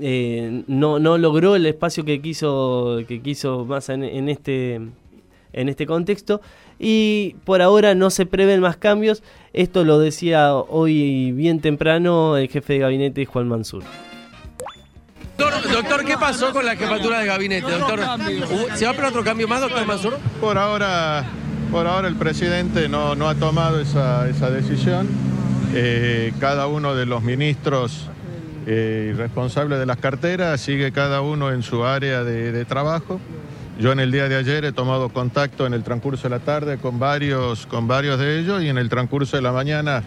eh, 0.00 0.64
no, 0.66 0.98
no 0.98 1.16
logró 1.16 1.54
el 1.54 1.64
espacio 1.66 2.04
que 2.04 2.20
quiso 2.20 2.98
que 3.06 3.20
quiso 3.22 3.64
más 3.64 3.88
en, 3.88 4.02
en 4.02 4.28
este 4.28 4.80
en 5.52 5.68
este 5.68 5.86
contexto 5.86 6.40
y 6.80 7.36
por 7.44 7.62
ahora 7.62 7.94
no 7.94 8.10
se 8.10 8.26
prevén 8.26 8.60
más 8.60 8.76
cambios 8.76 9.22
esto 9.52 9.84
lo 9.84 10.00
decía 10.00 10.52
hoy 10.56 11.30
bien 11.30 11.60
temprano 11.60 12.36
el 12.36 12.48
jefe 12.48 12.72
de 12.72 12.78
gabinete 12.80 13.24
Juan 13.24 13.46
Mansur 13.46 13.84
Doctor, 15.36 15.72
doctor, 15.72 16.04
¿qué 16.04 16.16
pasó 16.16 16.52
con 16.52 16.64
la 16.64 16.76
jefatura 16.76 17.20
de 17.20 17.26
gabinete? 17.26 17.70
Doctor, 17.70 18.00
¿Hubo- 18.00 18.76
¿se 18.76 18.86
va 18.86 18.92
para 18.92 19.08
otro 19.08 19.24
cambio 19.24 19.48
más, 19.48 19.60
doctor 19.60 19.84
Mansur? 19.86 20.18
Por 20.40 20.58
ahora, 20.58 21.24
por 21.72 21.86
ahora 21.86 22.06
el 22.08 22.14
presidente 22.14 22.88
no, 22.88 23.14
no 23.16 23.28
ha 23.28 23.34
tomado 23.34 23.80
esa, 23.80 24.28
esa 24.28 24.50
decisión. 24.50 25.08
Eh, 25.74 26.32
cada 26.38 26.68
uno 26.68 26.94
de 26.94 27.04
los 27.06 27.22
ministros 27.24 28.08
eh, 28.66 29.12
responsables 29.16 29.78
de 29.80 29.86
las 29.86 29.96
carteras 29.96 30.60
sigue 30.60 30.92
cada 30.92 31.20
uno 31.20 31.50
en 31.50 31.62
su 31.64 31.84
área 31.84 32.22
de, 32.22 32.52
de 32.52 32.64
trabajo. 32.64 33.20
Yo 33.78 33.90
en 33.90 33.98
el 33.98 34.12
día 34.12 34.28
de 34.28 34.36
ayer 34.36 34.64
he 34.64 34.72
tomado 34.72 35.08
contacto 35.08 35.66
en 35.66 35.74
el 35.74 35.82
transcurso 35.82 36.24
de 36.24 36.30
la 36.30 36.38
tarde 36.38 36.78
con 36.78 37.00
varios, 37.00 37.66
con 37.66 37.88
varios 37.88 38.20
de 38.20 38.38
ellos 38.38 38.62
y 38.62 38.68
en 38.68 38.78
el 38.78 38.88
transcurso 38.88 39.36
de 39.36 39.42
la 39.42 39.50
mañana 39.50 40.02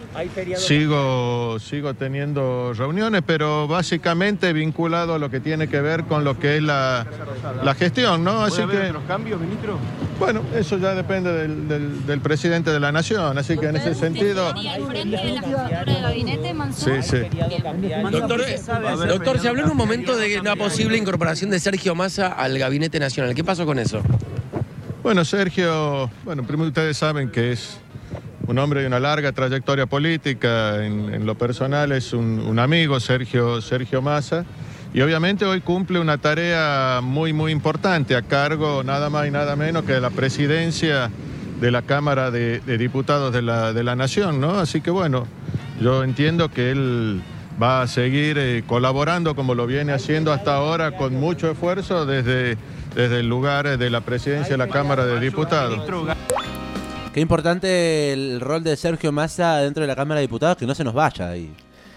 sigo, 0.56 1.58
sigo 1.60 1.92
teniendo 1.92 2.72
reuniones, 2.74 3.22
pero 3.26 3.68
básicamente 3.68 4.54
vinculado 4.54 5.14
a 5.14 5.18
lo 5.18 5.30
que 5.30 5.40
tiene 5.40 5.68
que 5.68 5.82
ver 5.82 6.04
con 6.04 6.24
lo 6.24 6.38
que 6.38 6.56
es 6.56 6.62
la, 6.62 7.06
la 7.62 7.74
gestión, 7.74 8.24
¿no? 8.24 8.42
Así 8.42 8.62
que 8.62 8.92
cambios, 9.06 9.38
ministro? 9.40 9.78
bueno, 10.18 10.40
eso 10.56 10.78
ya 10.78 10.94
depende 10.94 11.30
del, 11.32 11.68
del- 11.68 12.06
del 12.06 12.20
presidente 12.20 12.70
de 12.72 12.80
la 12.80 12.90
nación, 12.90 13.36
así 13.36 13.56
que 13.58 13.66
en 13.66 13.76
ese 13.76 13.94
sentido... 13.94 14.48
al 14.48 14.86
frente 14.86 14.98
de 14.98 15.04
la 15.04 15.18
jefatura 15.42 15.84
de 15.84 16.00
gabinete, 16.00 16.54
Mansur? 16.54 17.02
Sí, 17.02 17.10
sí. 17.10 17.38
Doctor, 18.10 18.40
doctor, 19.08 19.38
se 19.38 19.48
habló 19.48 19.64
en 19.64 19.70
un 19.70 19.76
momento 19.76 20.16
de 20.16 20.40
una 20.40 20.56
posible 20.56 20.96
incorporación 20.96 21.50
de 21.50 21.60
Sergio 21.60 21.94
Massa 21.94 22.28
al 22.28 22.58
gabinete 22.58 22.98
nacional. 22.98 23.34
¿Qué 23.34 23.44
pasó 23.44 23.57
con 23.66 23.78
eso? 23.78 24.02
Bueno, 25.02 25.24
Sergio, 25.24 26.10
bueno, 26.24 26.44
primero 26.44 26.68
ustedes 26.68 26.96
saben 26.96 27.30
que 27.30 27.52
es 27.52 27.78
un 28.46 28.58
hombre 28.58 28.80
de 28.80 28.86
una 28.86 28.98
larga 28.98 29.32
trayectoria 29.32 29.86
política, 29.86 30.84
en, 30.84 31.12
en 31.12 31.26
lo 31.26 31.36
personal 31.36 31.92
es 31.92 32.12
un, 32.12 32.40
un 32.40 32.58
amigo, 32.58 32.98
Sergio, 32.98 33.60
Sergio 33.60 34.02
Massa, 34.02 34.44
y 34.94 35.02
obviamente 35.02 35.44
hoy 35.44 35.60
cumple 35.60 36.00
una 36.00 36.18
tarea 36.18 37.00
muy, 37.02 37.32
muy 37.32 37.52
importante 37.52 38.16
a 38.16 38.22
cargo 38.22 38.82
nada 38.82 39.10
más 39.10 39.26
y 39.26 39.30
nada 39.30 39.54
menos 39.54 39.84
que 39.84 39.92
de 39.92 40.00
la 40.00 40.10
presidencia 40.10 41.10
de 41.60 41.70
la 41.70 41.82
Cámara 41.82 42.30
de, 42.30 42.60
de 42.60 42.78
Diputados 42.78 43.32
de 43.32 43.42
la, 43.42 43.72
de 43.72 43.84
la 43.84 43.96
Nación, 43.96 44.40
¿no? 44.40 44.58
Así 44.58 44.80
que 44.80 44.90
bueno, 44.90 45.26
yo 45.80 46.02
entiendo 46.04 46.50
que 46.50 46.70
él 46.70 47.20
va 47.60 47.82
a 47.82 47.86
seguir 47.86 48.38
eh, 48.38 48.62
colaborando 48.66 49.34
como 49.34 49.54
lo 49.54 49.66
viene 49.66 49.92
haciendo 49.92 50.32
hasta 50.32 50.54
ahora 50.54 50.96
con 50.96 51.14
mucho 51.14 51.50
esfuerzo 51.50 52.06
desde, 52.06 52.56
desde 52.94 53.20
el 53.20 53.28
lugar 53.28 53.78
de 53.78 53.90
la 53.90 54.00
presidencia 54.00 54.50
de 54.52 54.58
la 54.58 54.68
Cámara 54.68 55.06
de 55.06 55.20
Diputados. 55.20 55.80
Qué 57.12 57.20
importante 57.20 58.12
el 58.12 58.40
rol 58.40 58.62
de 58.62 58.76
Sergio 58.76 59.12
Massa 59.12 59.58
dentro 59.58 59.82
de 59.82 59.86
la 59.86 59.96
Cámara 59.96 60.20
de 60.20 60.26
Diputados, 60.26 60.56
que 60.56 60.66
no 60.66 60.74
se 60.74 60.84
nos 60.84 60.94
vaya 60.94 61.30
ahí. 61.30 61.50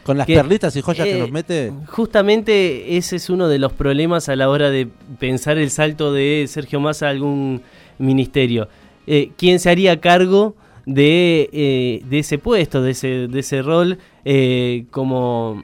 Con 0.04 0.17
las 0.17 0.25
Que, 0.25 0.36
perlitas 0.36 0.75
y 0.75 0.82
joyas 0.82 1.06
que 1.06 1.17
eh, 1.17 1.19
nos 1.19 1.32
mete. 1.32 1.71
Justamente 1.88 2.97
ese 2.97 3.17
es 3.17 3.30
uno 3.30 3.47
de 3.47 3.60
los 3.60 3.71
problemas 3.73 4.30
a 4.30 4.36
la 4.36 4.49
hora 4.49 4.71
de 4.71 4.88
pensar 5.19 5.60
el 5.60 5.69
salto 5.69 6.12
de 6.12 6.45
Sergio 6.47 6.80
Massa 6.80 7.08
a 7.08 7.10
algún 7.12 7.62
ministerio. 7.99 8.67
Eh, 9.06 9.32
¿Quién 9.38 9.60
se 9.60 9.69
haría 9.69 10.01
cargo 10.01 10.56
de, 10.86 11.49
eh, 11.51 12.01
de 12.06 12.19
ese 12.19 12.38
puesto, 12.38 12.82
de 12.82 12.91
ese, 12.91 13.27
de 13.27 13.39
ese 13.39 13.62
rol 13.62 13.99
eh, 14.25 14.86
como, 14.91 15.63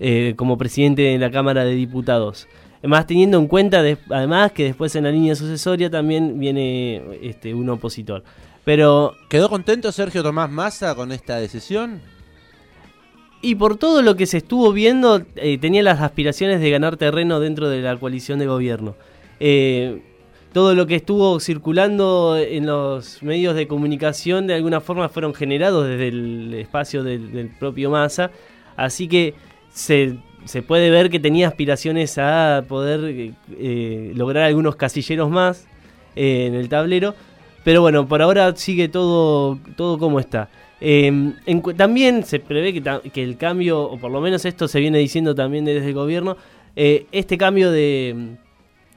eh, 0.00 0.34
como 0.36 0.58
presidente 0.58 1.02
de 1.02 1.18
la 1.18 1.30
Cámara 1.30 1.64
de 1.64 1.74
Diputados? 1.74 2.48
Más 2.82 3.06
teniendo 3.06 3.38
en 3.38 3.46
cuenta, 3.46 3.82
de- 3.82 3.98
además, 4.10 4.52
que 4.52 4.64
después 4.64 4.94
en 4.96 5.04
la 5.04 5.10
línea 5.12 5.34
sucesoria 5.36 5.88
también 5.88 6.38
viene 6.38 7.00
este, 7.22 7.54
un 7.54 7.68
opositor. 7.70 8.24
Pero 8.64 9.14
¿Quedó 9.28 9.48
contento 9.48 9.90
Sergio 9.92 10.22
Tomás 10.22 10.50
Massa 10.50 10.94
con 10.94 11.12
esta 11.12 11.36
decisión? 11.36 12.00
Y 13.40 13.56
por 13.56 13.76
todo 13.76 14.02
lo 14.02 14.14
que 14.14 14.26
se 14.26 14.38
estuvo 14.38 14.72
viendo, 14.72 15.22
eh, 15.36 15.58
tenía 15.58 15.82
las 15.82 16.00
aspiraciones 16.00 16.60
de 16.60 16.70
ganar 16.70 16.96
terreno 16.96 17.40
dentro 17.40 17.68
de 17.68 17.82
la 17.82 17.96
coalición 17.98 18.38
de 18.38 18.46
gobierno. 18.46 18.94
Eh, 19.40 20.00
todo 20.52 20.74
lo 20.74 20.86
que 20.86 20.94
estuvo 20.96 21.40
circulando 21.40 22.36
en 22.36 22.66
los 22.66 23.22
medios 23.22 23.56
de 23.56 23.66
comunicación 23.66 24.46
de 24.46 24.54
alguna 24.54 24.80
forma 24.80 25.08
fueron 25.08 25.34
generados 25.34 25.88
desde 25.88 26.08
el 26.08 26.54
espacio 26.54 27.02
del, 27.02 27.32
del 27.32 27.48
propio 27.48 27.90
Massa. 27.90 28.30
Así 28.76 29.08
que 29.08 29.34
se, 29.72 30.18
se 30.44 30.62
puede 30.62 30.90
ver 30.90 31.10
que 31.10 31.20
tenía 31.20 31.48
aspiraciones 31.48 32.18
a 32.18 32.64
poder 32.68 33.32
eh, 33.58 34.12
lograr 34.14 34.44
algunos 34.44 34.76
casilleros 34.76 35.30
más 35.30 35.66
eh, 36.16 36.46
en 36.46 36.54
el 36.54 36.68
tablero. 36.68 37.14
Pero 37.64 37.80
bueno, 37.80 38.08
por 38.08 38.22
ahora 38.22 38.54
sigue 38.56 38.88
todo, 38.88 39.58
todo 39.76 39.98
como 39.98 40.18
está. 40.18 40.48
Cu- 41.62 41.74
también 41.74 42.24
se 42.24 42.40
prevé 42.40 42.72
que, 42.72 42.82
que 43.12 43.22
el 43.22 43.36
cambio, 43.36 43.82
o 43.82 43.98
por 43.98 44.10
lo 44.10 44.20
menos 44.20 44.44
esto 44.44 44.66
se 44.66 44.80
viene 44.80 44.98
diciendo 44.98 45.34
también 45.34 45.64
desde 45.64 45.86
el 45.86 45.94
gobierno, 45.94 46.36
eh, 46.74 47.06
este 47.12 47.38
cambio 47.38 47.70
de, 47.70 48.36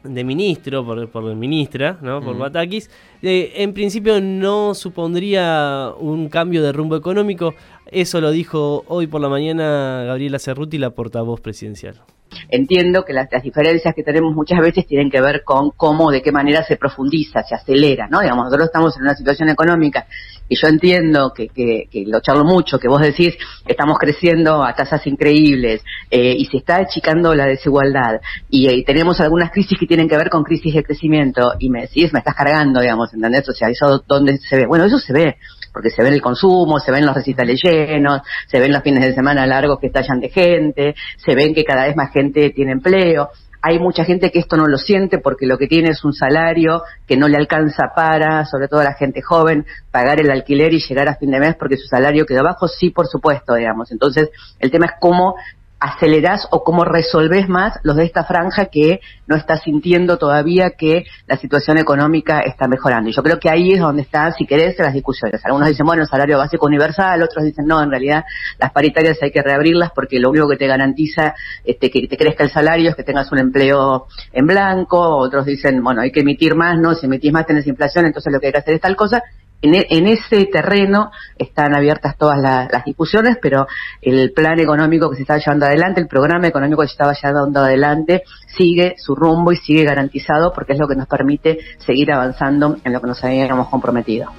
de 0.08 0.24
ministro, 0.24 0.86
por, 0.86 1.10
por 1.10 1.36
ministra, 1.36 1.98
¿no? 2.02 2.22
por 2.22 2.36
Mm. 2.36 2.40
Batakis, 2.40 2.90
eh, 3.22 3.54
en 3.56 3.74
principio 3.74 4.22
no 4.22 4.74
supondría 4.74 5.92
un 6.00 6.30
cambio 6.30 6.64
de 6.64 6.72
rumbo 6.72 6.96
económico. 6.96 7.54
Eso 7.88 8.22
lo 8.22 8.32
dijo 8.32 8.84
hoy 8.88 9.08
por 9.08 9.22
la 9.22 9.30
mañana 9.30 10.04
Gabriela 10.06 10.40
Cerruti, 10.40 10.78
la 10.78 10.92
portavoz 10.92 11.42
presidencial. 11.42 12.02
Entiendo 12.50 13.04
que 13.04 13.14
las, 13.14 13.30
diferencias 13.44 13.94
que 13.94 14.04
tenemos 14.04 14.34
muchas 14.34 14.60
veces 14.60 14.86
tienen 14.88 15.10
que 15.10 15.22
ver 15.22 15.44
con 15.44 15.72
cómo, 15.72 16.12
de 16.12 16.22
qué 16.22 16.32
manera 16.32 16.64
se 16.64 16.78
profundiza, 16.78 17.44
se 17.44 17.56
acelera, 17.56 18.08
¿no? 18.10 18.22
Digamos, 18.22 18.46
nosotros 18.46 18.68
estamos 18.68 18.96
en 18.98 19.04
una 19.04 19.16
situación 19.16 19.50
económica 19.50 20.06
y 20.48 20.56
yo 20.56 20.68
entiendo 20.68 21.34
que, 21.34 21.48
que, 21.48 21.88
que 21.92 22.06
lo 22.06 22.20
charlo 22.20 22.44
mucho, 22.44 22.80
que 22.80 22.88
vos 22.88 23.02
decís, 23.02 23.36
estamos 23.66 23.98
creciendo 23.98 24.64
a 24.64 24.74
tasas 24.74 25.06
increíbles 25.08 25.84
eh, 26.12 26.36
y 26.38 26.46
se 26.46 26.58
está 26.58 26.78
achicando 26.78 27.34
la 27.34 27.46
desigualdad 27.46 28.22
y, 28.50 28.84
tenemos 28.86 29.20
algunas 29.20 29.52
crisis 29.52 29.78
que 29.80 29.88
tienen 29.88 30.08
que 30.08 30.18
ver 30.18 30.30
con 30.30 30.44
crisis 30.44 30.74
de 30.74 30.84
crecimiento 30.84 31.54
y 31.60 31.70
me 31.70 31.82
decís, 31.82 32.14
me 32.14 32.20
estás 32.20 32.36
cargando, 32.36 32.82
digamos, 32.82 33.14
¿entendés? 33.14 33.48
O 33.50 33.54
sea, 33.54 33.70
¿eso 33.70 34.04
dónde 34.08 34.38
se 34.38 34.56
ve? 34.56 34.66
Bueno, 34.68 34.86
eso 34.86 35.00
se 35.00 35.14
ve 35.14 35.38
porque 35.76 35.90
se 35.90 36.02
ve 36.02 36.08
el 36.08 36.22
consumo, 36.22 36.80
se 36.80 36.90
ven 36.90 37.06
los 37.06 37.14
recitales 37.14 37.60
llenos, 37.62 38.22
se 38.48 38.62
ven 38.62 38.72
los 38.72 38.82
fines 38.82 39.04
de 39.04 39.14
semana 39.14 39.46
largos 39.46 39.78
que 39.78 39.88
estallan 39.88 40.22
de 40.22 40.30
gente, 40.30 40.96
se 41.18 41.36
ven 41.36 41.54
que 41.54 41.66
cada 41.66 41.86
vez 41.86 41.98
más 41.98 42.14
gente 42.14 42.52
tiene 42.52 42.72
empleo. 42.72 43.28
Hay 43.62 43.78
mucha 43.78 44.06
gente 44.06 44.32
que 44.32 44.40
esto 44.40 44.56
no 44.56 44.68
lo 44.68 44.78
siente 44.78 45.18
porque 45.18 45.46
lo 45.46 45.58
que 45.58 45.68
tiene 45.68 45.90
es 45.90 46.06
un 46.06 46.14
salario 46.14 46.84
que 47.06 47.18
no 47.18 47.28
le 47.28 47.36
alcanza 47.36 47.92
para, 47.94 48.46
sobre 48.46 48.70
todo 48.70 48.84
la 48.84 48.94
gente 48.94 49.22
joven, 49.22 49.66
pagar 49.92 50.22
el 50.22 50.32
alquiler 50.32 50.72
y 50.74 50.80
llegar 50.80 51.10
a 51.10 51.16
fin 51.16 51.32
de 51.32 51.42
mes 51.42 51.56
porque 51.60 51.76
su 51.76 51.88
salario 51.88 52.26
quedó 52.26 52.42
bajo, 52.42 52.70
sí, 52.70 52.92
por 52.92 53.08
supuesto, 53.08 53.56
digamos. 53.56 53.92
Entonces, 53.92 54.30
el 54.60 54.72
tema 54.72 54.86
es 54.86 54.94
cómo 55.02 55.36
acelerás 55.80 56.48
o 56.52 56.64
cómo 56.64 56.86
resolvés 56.86 57.50
más 57.50 57.80
los 57.84 57.96
de 57.96 58.06
esta 58.06 58.24
franja 58.24 58.66
que 58.66 59.02
no 59.28 59.36
está 59.36 59.58
sintiendo 59.58 60.18
todavía 60.18 60.72
que 60.72 61.06
la 61.28 61.38
situación 61.38 61.78
económica 61.78 62.40
está 62.40 62.68
mejorando. 62.68 63.10
Y 63.10 63.14
yo 63.14 63.22
creo 63.22 63.40
que 63.40 63.50
ahí 63.50 63.74
es 63.74 63.80
donde 63.80 64.04
están, 64.04 64.34
si 64.34 64.46
querés, 64.46 64.78
las 64.80 64.94
discusiones. 64.94 65.46
Algunos 65.46 65.68
dicen, 65.68 65.86
bueno, 65.86 66.06
salario 66.06 66.38
básico 66.38 66.66
universal, 66.66 67.22
otros 67.22 67.44
dicen, 67.44 67.66
no, 67.66 67.82
en 67.82 67.90
realidad 67.90 68.24
las 68.60 68.72
paritarias 68.72 69.18
hay 69.22 69.32
que 69.32 69.42
reabrirlas 69.42 69.92
porque 69.94 70.20
lo 70.20 70.30
único 70.30 70.48
que 70.48 70.58
te 70.58 70.68
garantiza 70.68 71.36
este, 71.64 71.90
que 71.92 72.08
te 72.08 72.18
crezca 72.18 72.44
el 72.44 72.52
salario 72.52 72.90
es 72.90 72.96
que 72.96 73.04
tengas 73.04 73.32
un 73.32 73.40
empleo 73.40 74.08
en 74.32 74.46
blanco, 74.46 75.00
otros 75.18 75.46
dicen, 75.46 75.84
bueno, 75.84 76.02
hay 76.02 76.12
que 76.12 76.22
emitir 76.22 76.56
más, 76.56 76.80
no, 76.80 76.96
si 76.96 77.06
emitís 77.06 77.32
más 77.32 77.46
tenés 77.46 77.68
inflación, 77.68 78.06
entonces 78.06 78.32
lo 78.32 78.40
que 78.40 78.48
hay 78.48 78.54
que 78.54 78.60
hacer 78.60 78.76
es 78.76 78.82
tal 78.82 78.96
cosa, 78.96 79.22
e, 79.62 79.88
en, 79.90 80.08
ese 80.08 80.46
terreno 80.46 81.12
están 81.38 81.76
abiertas 81.76 82.18
todas 82.18 82.40
las 82.42 82.86
discusiones, 82.86 83.38
pero 83.42 83.68
el 84.02 84.32
plan 84.32 84.60
económico 84.60 85.10
que 85.10 85.16
se 85.16 85.22
está 85.24 85.38
llevando 85.38 85.66
adelante, 85.66 86.02
el 86.02 86.08
programa 86.08 86.48
económico 86.48 86.82
que 86.82 86.88
se 86.88 86.94
estaba 86.94 87.14
llevando 87.14 87.60
adelante, 87.62 88.24
sigue 88.56 88.96
su 88.98 89.16
rumbo 89.16 89.52
y 89.52 89.58
sigue 89.58 89.84
garantizado 89.84 90.54
porque 90.54 90.74
es 90.74 90.80
lo 90.80 90.88
que 90.88 90.96
nos 90.96 91.08
permite 91.08 91.60
seguir 91.86 92.12
avanzando 92.12 92.78
en 92.84 92.94
lo 92.94 93.02
que 93.02 93.08
nos 93.08 93.24
habíamos 93.24 93.70
comprometido. 93.70 94.32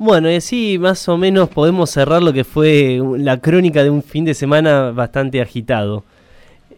Bueno, 0.00 0.30
y 0.30 0.36
así 0.36 0.78
más 0.78 1.08
o 1.08 1.16
menos 1.16 1.48
podemos 1.48 1.90
cerrar 1.90 2.22
lo 2.22 2.32
que 2.32 2.44
fue 2.44 3.00
la 3.16 3.40
crónica 3.40 3.82
de 3.82 3.90
un 3.90 4.04
fin 4.04 4.24
de 4.24 4.34
semana 4.34 4.92
bastante 4.92 5.40
agitado. 5.40 6.04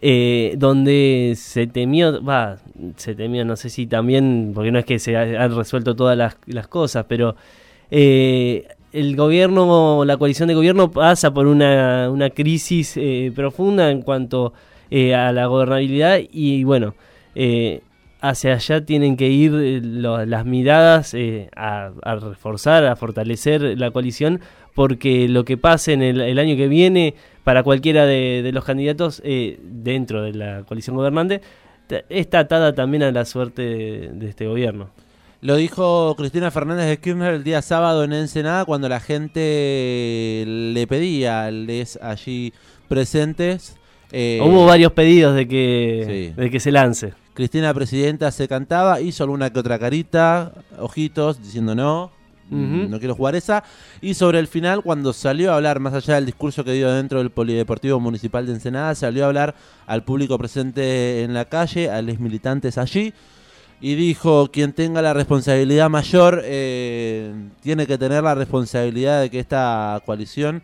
Eh, 0.03 0.55
donde 0.57 1.35
se 1.37 1.67
temió, 1.67 2.23
va, 2.23 2.57
se 2.95 3.13
temió, 3.13 3.45
no 3.45 3.55
sé 3.55 3.69
si 3.69 3.85
también, 3.85 4.51
porque 4.55 4.71
no 4.71 4.79
es 4.79 4.85
que 4.85 4.97
se 4.97 5.15
han 5.15 5.55
resuelto 5.55 5.95
todas 5.95 6.17
las, 6.17 6.67
cosas, 6.67 7.05
pero 7.07 7.35
eh, 7.91 8.67
el 8.93 9.15
gobierno, 9.15 10.03
la 10.03 10.17
coalición 10.17 10.47
de 10.47 10.55
gobierno 10.55 10.89
pasa 10.89 11.31
por 11.31 11.45
una, 11.45 12.09
una 12.09 12.31
crisis 12.31 12.97
eh, 12.97 13.31
profunda 13.35 13.91
en 13.91 14.01
cuanto 14.01 14.53
a 14.91 15.31
la 15.31 15.45
gobernabilidad 15.45 16.19
y 16.31 16.63
bueno, 16.63 16.95
hacia 18.21 18.53
allá 18.53 18.83
tienen 18.83 19.15
que 19.15 19.29
ir 19.29 19.51
las 19.53 20.45
miradas 20.45 21.15
a, 21.55 21.91
reforzar, 22.19 22.85
a 22.85 22.95
fortalecer 22.95 23.77
la 23.79 23.91
coalición, 23.91 24.41
porque 24.73 25.27
lo 25.27 25.45
que 25.45 25.57
pase 25.57 25.93
en 25.93 26.01
el 26.01 26.39
año 26.39 26.55
que 26.55 26.67
viene 26.67 27.15
para 27.43 27.63
cualquiera 27.63 28.05
de, 28.05 28.49
los 28.53 28.63
candidatos 28.63 29.21
eh, 29.25 29.59
dentro 29.61 30.23
de 30.23 30.33
la 30.33 30.63
coalición 30.63 30.95
gobernante 30.95 31.41
está 32.09 32.39
atada 32.39 32.73
también 32.73 33.03
a 33.03 33.11
la 33.11 33.25
suerte 33.25 34.09
de, 34.13 34.29
este 34.29 34.47
gobierno. 34.47 34.89
Lo 35.41 35.55
dijo 35.55 36.15
Cristina 36.15 36.51
Fernández 36.51 36.87
de 36.87 36.99
Kirchner 36.99 37.33
el 37.33 37.43
día 37.43 37.61
sábado 37.61 38.03
en 38.03 38.13
Ensenada 38.13 38.63
cuando 38.63 38.87
la 38.87 38.99
gente 38.99 40.43
le 40.45 40.87
pedía 40.87 41.45
a 41.45 41.51
los 41.51 41.97
allí 42.01 42.53
presentes. 42.87 43.75
Eh, 44.11 44.39
Hubo 44.41 44.65
varios 44.65 44.91
pedidos 44.91 45.35
de 45.35 45.47
que, 45.47 46.33
de 46.35 46.49
que 46.49 46.59
se 46.59 46.71
lance. 46.71 47.13
Cristina 47.33 47.73
Presidenta 47.73 48.29
se 48.29 48.47
cantaba, 48.47 49.01
hizo 49.01 49.23
alguna 49.23 49.49
que 49.49 49.59
otra 49.59 49.79
carita, 49.79 50.53
ojitos, 50.77 51.41
diciendo 51.41 51.75
no 51.75 52.11
no 52.51 52.99
quiero 52.99 53.15
jugar 53.15 53.35
esa. 53.35 53.63
Y 54.01 54.13
sobre 54.13 54.39
el 54.39 54.47
final, 54.47 54.83
cuando 54.83 55.13
salió 55.13 55.51
a 55.51 55.55
hablar, 55.55 55.79
más 55.79 55.93
allá 55.93 56.15
del 56.15 56.25
discurso 56.25 56.63
que 56.63 56.73
dio 56.73 56.91
dentro 56.91 57.19
del 57.19 57.29
Polideportivo 57.29 57.99
Municipal 57.99 58.45
de 58.45 58.53
Ensenada, 58.53 58.93
salió 58.95 59.23
a 59.23 59.27
hablar 59.27 59.55
al 59.87 60.03
público 60.03 60.37
presente 60.37 61.23
en 61.23 61.33
la 61.33 61.45
calle, 61.45 61.89
a 61.89 62.01
los 62.01 62.19
militantes 62.19 62.77
allí. 62.77 63.13
Y 63.79 63.95
dijo, 63.95 64.51
quien 64.51 64.73
tenga 64.73 65.01
la 65.01 65.13
responsabilidad 65.13 65.89
mayor 65.89 66.41
eh, 66.43 67.33
tiene 67.61 67.87
que 67.87 67.97
tener 67.97 68.23
la 68.23 68.35
responsabilidad 68.35 69.21
de 69.21 69.31
que 69.31 69.39
esta 69.39 69.99
coalición 70.05 70.61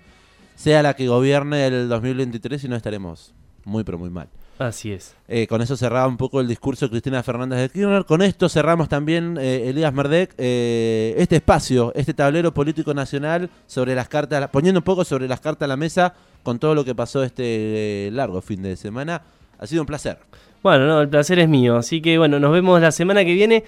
sea 0.56 0.84
la 0.84 0.95
que 0.95 1.08
gobierne 1.08 1.65
el 1.65 1.89
2023 1.89 2.63
y 2.63 2.67
no 2.67 2.76
estaremos 2.76 3.34
muy 3.65 3.84
pero 3.84 3.97
muy 3.97 4.10
mal. 4.10 4.30
Así 4.60 4.91
es. 4.91 5.15
Eh, 5.28 5.46
con 5.46 5.62
eso 5.62 5.78
cerraba 5.78 6.08
un 6.08 6.17
poco 6.17 6.41
el 6.41 6.48
discurso 6.48 6.86
de 6.86 6.91
Cristina 6.91 7.22
Fernández 7.22 7.60
de 7.60 7.70
Kirchner. 7.70 8.06
Con 8.06 8.22
esto 8.22 8.50
cerramos 8.50 8.89
también, 8.89 9.38
eh, 9.39 9.70
Elías 9.70 9.93
Merdek, 9.93 10.34
eh, 10.38 11.13
este 11.17 11.36
espacio, 11.36 11.91
este 11.96 12.13
tablero 12.13 12.54
político 12.54 12.93
nacional 12.93 13.52
sobre 13.67 13.93
las 13.93 14.08
cartas, 14.08 14.50
poniendo 14.50 14.80
un 14.80 14.84
poco 14.84 15.04
sobre 15.04 15.28
las 15.28 15.41
cartas 15.41 15.65
a 15.65 15.67
la 15.67 15.78
mesa 15.78 16.15
con 16.41 16.58
todo 16.58 16.74
lo 16.74 16.84
que 16.84 16.96
pasó 16.96 17.24
este 17.24 18.10
largo 18.12 18.41
fin 18.41 18.63
de 18.63 18.76
semana. 18.76 19.22
Ha 19.60 19.67
sido 19.67 19.84
un 19.84 19.88
placer. 19.88 20.17
Bueno, 20.63 20.88
no, 20.88 21.02
el 21.02 21.10
placer 21.10 21.38
es 21.38 21.48
mío. 21.48 21.78
Así 21.78 22.02
que 22.02 22.17
bueno, 22.17 22.39
nos 22.39 22.52
vemos 22.52 22.82
la 22.82 22.91
semana 22.91 23.24
que 23.24 23.34
viene. 23.34 23.63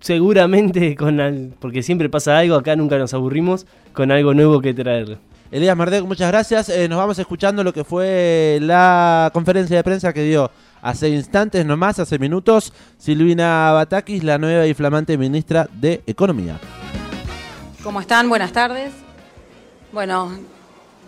seguramente 0.00 0.94
con, 0.94 1.54
porque 1.58 1.82
siempre 1.82 2.10
pasa 2.10 2.38
algo, 2.38 2.56
acá 2.56 2.76
nunca 2.76 2.98
nos 2.98 3.14
aburrimos, 3.14 3.66
con 3.94 4.10
algo 4.10 4.34
nuevo 4.34 4.60
que 4.60 4.74
traer. 4.74 5.18
Elías 5.50 5.76
Mardec, 5.76 6.04
muchas 6.04 6.28
gracias. 6.28 6.68
Eh, 6.68 6.88
nos 6.88 6.98
vamos 6.98 7.18
escuchando 7.18 7.62
lo 7.62 7.72
que 7.72 7.84
fue 7.84 8.58
la 8.60 9.30
conferencia 9.32 9.76
de 9.76 9.84
prensa 9.84 10.12
que 10.12 10.22
dio 10.22 10.50
hace 10.82 11.08
instantes 11.08 11.64
nomás, 11.64 11.98
hace 11.98 12.18
minutos, 12.18 12.72
Silvina 12.98 13.70
Batakis, 13.72 14.24
la 14.24 14.38
nueva 14.38 14.66
y 14.66 14.74
flamante 14.74 15.16
ministra 15.16 15.68
de 15.72 16.02
Economía. 16.06 16.58
¿Cómo 17.82 18.00
están? 18.00 18.28
Buenas 18.28 18.52
tardes. 18.52 18.92
Bueno, 19.92 20.32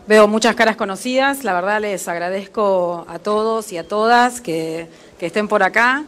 veo 0.07 0.29
muchas 0.29 0.55
caras 0.55 0.77
conocidas. 0.77 1.42
La 1.42 1.53
verdad 1.53 1.81
les 1.81 2.07
agradezco 2.07 3.07
a 3.09 3.18
todos 3.18 3.72
y 3.72 3.79
a 3.79 3.87
todas 3.87 4.40
que, 4.40 4.88
estén 5.20 5.48
por 5.48 5.64
acá. 5.64 6.05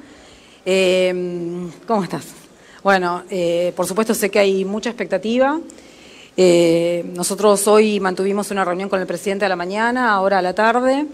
Eh, 0.65 1.69
¿Cómo 1.87 2.05
estás? 2.05 2.27
Bueno, 2.85 3.25
eh, 3.29 3.73
por 3.77 3.87
supuesto 3.87 4.15
sé 4.15 4.31
que 4.31 4.39
hay 4.39 4.65
mucha 4.65 4.89
expectativa. 4.89 5.59
Eh, 6.43 7.05
nosotros 7.15 7.69
hoy 7.69 8.01
mantuvimos 8.01 8.51
una 8.51 8.65
reunión 8.65 8.89
con 8.89 8.99
el 8.99 9.07
presidente 9.07 9.45
a 9.45 9.49
la 9.51 9.57
mañana, 9.57 10.15
ahora 10.15 10.39
a 10.39 10.43
la 10.43 10.55
tarde, 10.55 11.05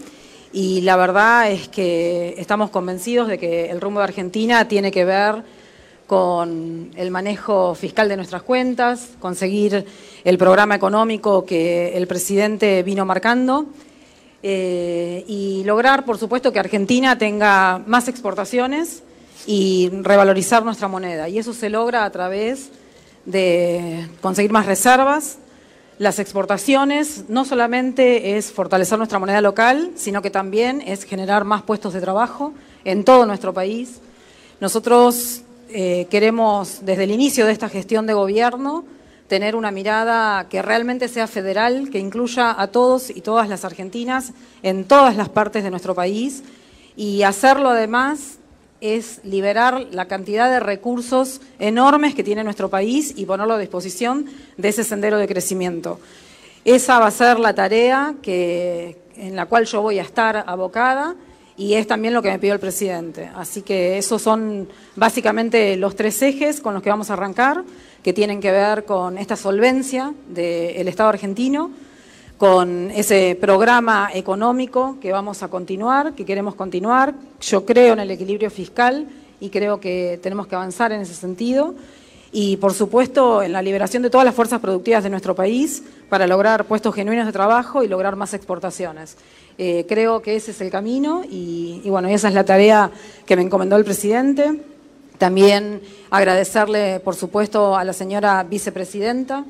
y 0.53 0.79
la 0.83 0.95
verdad 0.95 1.51
es 1.51 1.67
que 1.67 2.35
estamos 2.37 2.69
convencidos 2.69 3.27
de 3.27 3.37
que 3.37 3.69
el 3.69 3.81
rumbo 3.81 3.99
de 3.99 4.05
Argentina 4.05 4.69
tiene 4.69 4.89
que 4.89 5.03
ver 5.03 5.43
con 6.07 6.91
el 6.95 7.11
manejo 7.11 7.75
fiscal 7.75 8.07
de 8.07 8.15
nuestras 8.15 8.41
cuentas, 8.43 9.09
conseguir 9.19 9.85
el 10.23 10.37
programa 10.37 10.75
económico 10.75 11.45
que 11.45 11.97
el 11.97 12.07
presidente 12.07 12.81
vino 12.83 13.05
marcando 13.05 13.65
eh, 14.41 15.25
y 15.27 15.65
lograr, 15.65 16.05
por 16.05 16.17
supuesto, 16.17 16.53
que 16.53 16.59
Argentina 16.59 17.17
tenga 17.17 17.83
más 17.85 18.07
exportaciones 18.07 19.03
y 19.45 19.89
revalorizar 20.03 20.63
nuestra 20.63 20.87
moneda. 20.87 21.27
Y 21.27 21.37
eso 21.37 21.53
se 21.53 21.69
logra 21.69 22.05
a 22.05 22.11
través 22.11 22.71
de 23.27 24.09
conseguir 24.21 24.51
más 24.51 24.65
reservas. 24.65 25.37
Las 25.99 26.17
exportaciones 26.17 27.25
no 27.27 27.45
solamente 27.45 28.37
es 28.37 28.51
fortalecer 28.51 28.97
nuestra 28.97 29.19
moneda 29.19 29.41
local, 29.41 29.91
sino 29.95 30.21
que 30.21 30.31
también 30.31 30.81
es 30.81 31.03
generar 31.03 31.43
más 31.43 31.61
puestos 31.61 31.93
de 31.93 32.01
trabajo 32.01 32.53
en 32.85 33.03
todo 33.03 33.25
nuestro 33.25 33.53
país. 33.53 33.99
Nosotros 34.59 35.41
eh, 35.69 36.07
queremos, 36.09 36.79
desde 36.85 37.03
el 37.03 37.11
inicio 37.11 37.45
de 37.45 37.51
esta 37.51 37.67
gestión 37.67 38.07
de 38.07 38.13
gobierno, 38.13 38.85
tener 39.27 39.57
una 39.57 39.71
mirada 39.71 40.47
que 40.47 40.61
realmente 40.61 41.09
sea 41.09 41.27
federal, 41.27 41.89
que 41.89 41.99
incluya 41.99 42.55
a 42.59 42.67
todos 42.67 43.09
y 43.09 43.19
todas 43.19 43.49
las 43.49 43.65
argentinas 43.65 44.31
en 44.63 44.85
todas 44.85 45.17
las 45.17 45.27
partes 45.27 45.65
de 45.65 45.69
nuestro 45.69 45.93
país 45.93 46.43
y 46.95 47.23
hacerlo 47.23 47.71
además 47.71 48.36
es 48.81 49.21
liberar 49.23 49.87
la 49.91 50.07
cantidad 50.07 50.49
de 50.49 50.59
recursos 50.59 51.41
enormes 51.59 52.13
que 52.13 52.23
tiene 52.23 52.43
nuestro 52.43 52.69
país 52.69 53.13
y 53.15 53.25
ponerlo 53.25 53.55
a 53.55 53.59
disposición 53.59 54.25
de 54.57 54.69
ese 54.69 54.83
sendero 54.83 55.17
de 55.17 55.27
crecimiento. 55.27 55.99
Esa 56.65 56.99
va 56.99 57.07
a 57.07 57.11
ser 57.11 57.39
la 57.39 57.55
tarea 57.55 58.15
que, 58.21 58.97
en 59.15 59.35
la 59.35 59.45
cual 59.45 59.65
yo 59.65 59.81
voy 59.81 59.99
a 59.99 60.03
estar 60.03 60.43
abocada 60.47 61.15
y 61.55 61.73
es 61.73 61.87
también 61.87 62.13
lo 62.13 62.21
que 62.21 62.29
me 62.29 62.37
pidió 62.37 62.53
el 62.53 62.59
presidente. 62.59 63.31
Así 63.35 63.63
que 63.63 63.97
esos 63.97 64.21
son 64.21 64.67
básicamente 64.95 65.75
los 65.75 65.95
tres 65.95 66.21
ejes 66.21 66.61
con 66.61 66.73
los 66.75 66.83
que 66.83 66.89
vamos 66.89 67.09
a 67.09 67.13
arrancar, 67.13 67.63
que 68.03 68.13
tienen 68.13 68.39
que 68.39 68.51
ver 68.51 68.85
con 68.85 69.17
esta 69.17 69.35
solvencia 69.35 70.13
del 70.27 70.87
Estado 70.87 71.09
argentino, 71.09 71.71
con 72.37 72.91
ese 72.91 73.37
programa 73.39 74.09
económico 74.13 74.97
que 75.01 75.11
vamos 75.11 75.41
a 75.41 75.47
continuar, 75.47 76.13
que 76.13 76.25
queremos 76.25 76.55
continuar. 76.55 77.15
Yo 77.41 77.65
creo 77.65 77.93
en 77.93 77.99
el 77.99 78.11
equilibrio 78.11 78.51
fiscal 78.51 79.07
y 79.39 79.49
creo 79.49 79.79
que 79.79 80.19
tenemos 80.21 80.47
que 80.47 80.55
avanzar 80.55 80.91
en 80.91 81.01
ese 81.01 81.15
sentido. 81.15 81.73
Y, 82.31 82.57
por 82.57 82.73
supuesto, 82.73 83.41
en 83.41 83.53
la 83.53 83.61
liberación 83.61 84.03
de 84.03 84.09
todas 84.09 84.25
las 84.25 84.35
fuerzas 84.35 84.59
productivas 84.59 85.03
de 85.03 85.09
nuestro 85.09 85.33
país 85.33 85.81
para 86.09 86.27
lograr 86.27 86.65
puestos 86.65 86.93
genuinos 86.93 87.25
de 87.25 87.31
trabajo 87.31 87.83
y 87.83 87.87
lograr 87.87 88.15
más 88.15 88.33
exportaciones. 88.33 89.17
Eh, 89.57 89.85
creo 89.87 90.21
que 90.21 90.35
ese 90.35 90.51
es 90.51 90.61
el 90.61 90.69
camino 90.69 91.23
y, 91.27 91.81
y, 91.83 91.89
bueno, 91.89 92.07
esa 92.09 92.27
es 92.27 92.35
la 92.35 92.43
tarea 92.43 92.91
que 93.25 93.35
me 93.35 93.41
encomendó 93.41 93.77
el 93.77 93.85
presidente. 93.85 94.61
También 95.17 95.81
agradecerle, 96.11 96.99
por 96.99 97.15
supuesto, 97.15 97.75
a 97.75 97.83
la 97.83 97.93
señora 97.93 98.43
vicepresidenta, 98.43 99.45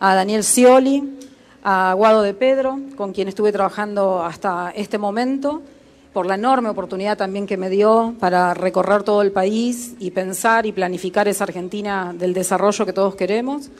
a 0.00 0.14
Daniel 0.16 0.42
Scioli, 0.42 1.18
a 1.62 1.94
Guado 1.94 2.22
de 2.22 2.34
Pedro, 2.34 2.78
con 2.96 3.12
quien 3.12 3.28
estuve 3.28 3.52
trabajando 3.52 4.22
hasta 4.22 4.72
este 4.74 4.98
momento, 4.98 5.62
por 6.12 6.26
la 6.26 6.34
enorme 6.34 6.68
oportunidad 6.68 7.16
también 7.16 7.46
que 7.46 7.56
me 7.56 7.70
dio 7.70 8.14
para 8.20 8.52
recorrer 8.52 9.02
todo 9.02 9.22
el 9.22 9.32
país 9.32 9.94
y 9.98 10.10
pensar 10.10 10.66
y 10.66 10.72
planificar 10.72 11.26
esa 11.28 11.44
Argentina 11.44 12.14
del 12.16 12.34
desarrollo 12.34 12.84
que 12.84 12.92
todos 12.92 13.14
queremos. 13.14 13.70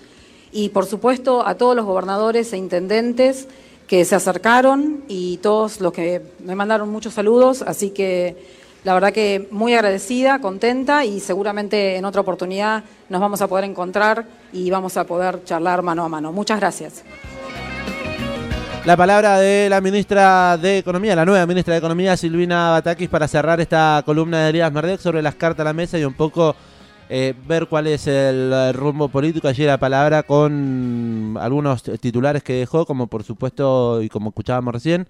Y 0.51 0.71
por 0.71 0.87
supuesto 0.87 1.47
a 1.47 1.57
todos 1.57 1.77
los 1.77 1.85
gobernadores 1.85 2.53
e 2.53 2.57
intendentes 2.57 3.49
que 3.87 4.05
se 4.05 4.15
acercaron 4.15 5.05
y 5.09 5.39
todos 5.39 5.81
los 5.81 5.93
que 5.93 6.23
me 6.43 6.55
mandaron 6.55 6.89
muchos 6.89 7.15
saludos, 7.15 7.63
así 7.63 7.91
que 7.91 8.37
la 8.85 8.95
verdad 8.95 9.13
que 9.13 9.49
muy 9.51 9.75
agradecida, 9.75 10.41
contenta 10.41 11.05
y 11.05 11.21
seguramente 11.21 11.97
en 11.97 12.05
otra 12.05 12.23
oportunidad 12.23 12.85
nos 13.09 13.21
vamos 13.21 13.43
a 13.43 13.47
poder 13.47 13.65
encontrar 13.65 14.27
y 14.53 14.71
vamos 14.71 14.97
a 14.97 15.05
poder 15.05 15.45
charlar 15.45 15.83
mano 15.83 16.05
a 16.05 16.09
mano. 16.09 16.33
Muchas 16.33 16.59
gracias. 16.59 17.05
La 18.85 18.97
palabra 18.97 19.39
de 19.39 19.69
la 19.71 19.81
ministra 19.81 20.57
de 20.57 20.79
Economía, 20.79 21.15
la 21.15 21.25
nueva 21.25 21.47
ministra 21.47 21.73
de 21.73 21.79
Economía, 21.79 22.17
Silvina 22.17 22.71
Batakis, 22.71 23.09
para 23.09 23.29
cerrar 23.29 23.61
esta 23.61 24.03
columna 24.05 24.43
de 24.43 24.51
Elías 24.51 24.73
Mardek 24.73 24.99
sobre 24.99 25.23
las 25.23 25.37
cartas 25.37 25.61
a 25.61 25.65
la 25.65 25.73
mesa 25.73 26.01
y 26.01 26.05
un 26.05 26.15
poco 26.15 26.57
eh, 27.09 27.33
ver 27.47 27.69
cuál 27.69 27.87
es 27.87 28.09
el 28.09 28.75
rumbo 28.75 29.07
político. 29.07 29.47
Allí 29.47 29.65
la 29.65 29.79
palabra 29.79 30.25
con 30.25 31.39
algunos 31.41 31.85
titulares 32.01 32.43
que 32.43 32.55
dejó, 32.55 32.85
como 32.85 33.07
por 33.07 33.23
supuesto, 33.23 34.03
y 34.03 34.09
como 34.09 34.31
escuchábamos 34.31 34.75
recién, 34.75 35.07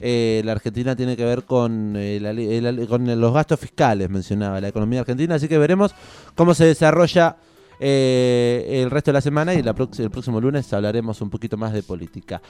eh, 0.00 0.40
la 0.46 0.52
Argentina 0.52 0.96
tiene 0.96 1.14
que 1.14 1.26
ver 1.26 1.44
con, 1.44 1.92
eh, 1.96 2.86
con 2.88 3.20
los 3.20 3.34
gastos 3.34 3.60
fiscales, 3.60 4.08
mencionaba 4.08 4.62
la 4.62 4.68
economía 4.68 5.00
argentina. 5.00 5.34
Así 5.34 5.46
que 5.46 5.58
veremos 5.58 5.94
cómo 6.34 6.54
se 6.54 6.64
desarrolla 6.64 7.36
el 7.78 8.90
resto 8.90 9.10
de 9.10 9.14
la 9.14 9.20
semana 9.22 9.54
y 9.54 9.58
el 9.58 10.10
próximo 10.10 10.38
lunes 10.38 10.70
hablaremos 10.72 11.20
un 11.20 11.28
poquito 11.28 11.58
más 11.58 11.74
de 11.74 11.82
política. 11.82 12.40